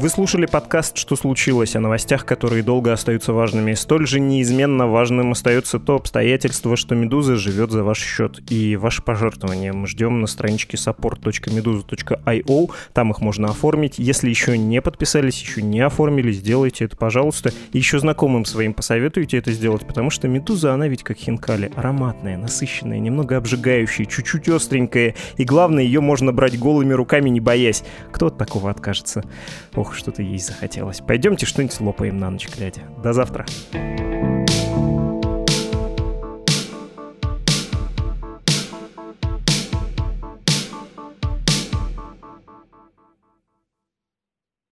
Вы 0.03 0.09
слушали 0.09 0.45
подкаст 0.45 0.97
«Что 0.97 1.15
случилось?» 1.15 1.77
о 1.77 1.79
новостях, 1.79 2.25
которые 2.25 2.61
долго 2.61 2.91
остаются 2.91 3.31
важными. 3.31 3.73
Столь 3.73 4.05
же 4.05 4.19
неизменно 4.19 4.85
важным 4.85 5.31
остается 5.31 5.79
то 5.79 5.95
обстоятельство, 5.95 6.75
что 6.75 6.93
«Медуза» 6.93 7.37
живет 7.37 7.71
за 7.71 7.85
ваш 7.85 7.99
счет 7.99 8.41
и 8.51 8.75
ваши 8.75 9.01
пожертвования. 9.01 9.71
Мы 9.71 9.87
ждем 9.87 10.19
на 10.19 10.27
страничке 10.27 10.75
support.meduza.io, 10.75 12.71
там 12.91 13.11
их 13.11 13.21
можно 13.21 13.47
оформить. 13.47 13.97
Если 13.97 14.29
еще 14.29 14.57
не 14.57 14.81
подписались, 14.81 15.41
еще 15.41 15.61
не 15.61 15.79
оформили, 15.79 16.33
сделайте 16.33 16.83
это, 16.83 16.97
пожалуйста. 16.97 17.53
И 17.71 17.77
еще 17.77 17.97
знакомым 17.97 18.43
своим 18.43 18.73
посоветуйте 18.73 19.37
это 19.37 19.53
сделать, 19.53 19.87
потому 19.87 20.09
что 20.09 20.27
«Медуза», 20.27 20.73
она 20.73 20.89
ведь 20.89 21.03
как 21.03 21.15
хинкали, 21.15 21.71
ароматная, 21.77 22.35
насыщенная, 22.35 22.99
немного 22.99 23.37
обжигающая, 23.37 24.03
чуть-чуть 24.03 24.49
остренькая. 24.49 25.15
И 25.37 25.45
главное, 25.45 25.85
ее 25.85 26.01
можно 26.01 26.33
брать 26.33 26.59
голыми 26.59 26.91
руками, 26.91 27.29
не 27.29 27.39
боясь. 27.39 27.85
Кто 28.11 28.25
от 28.27 28.37
такого 28.37 28.69
откажется? 28.69 29.23
Ох, 29.75 29.92
что-то 29.93 30.21
есть 30.21 30.47
захотелось. 30.47 31.01
Пойдемте 31.01 31.45
что-нибудь 31.45 31.79
лопаем 31.79 32.17
на 32.17 32.29
ночь 32.29 32.49
глядя. 32.49 32.81
До 33.01 33.13
завтра. 33.13 33.45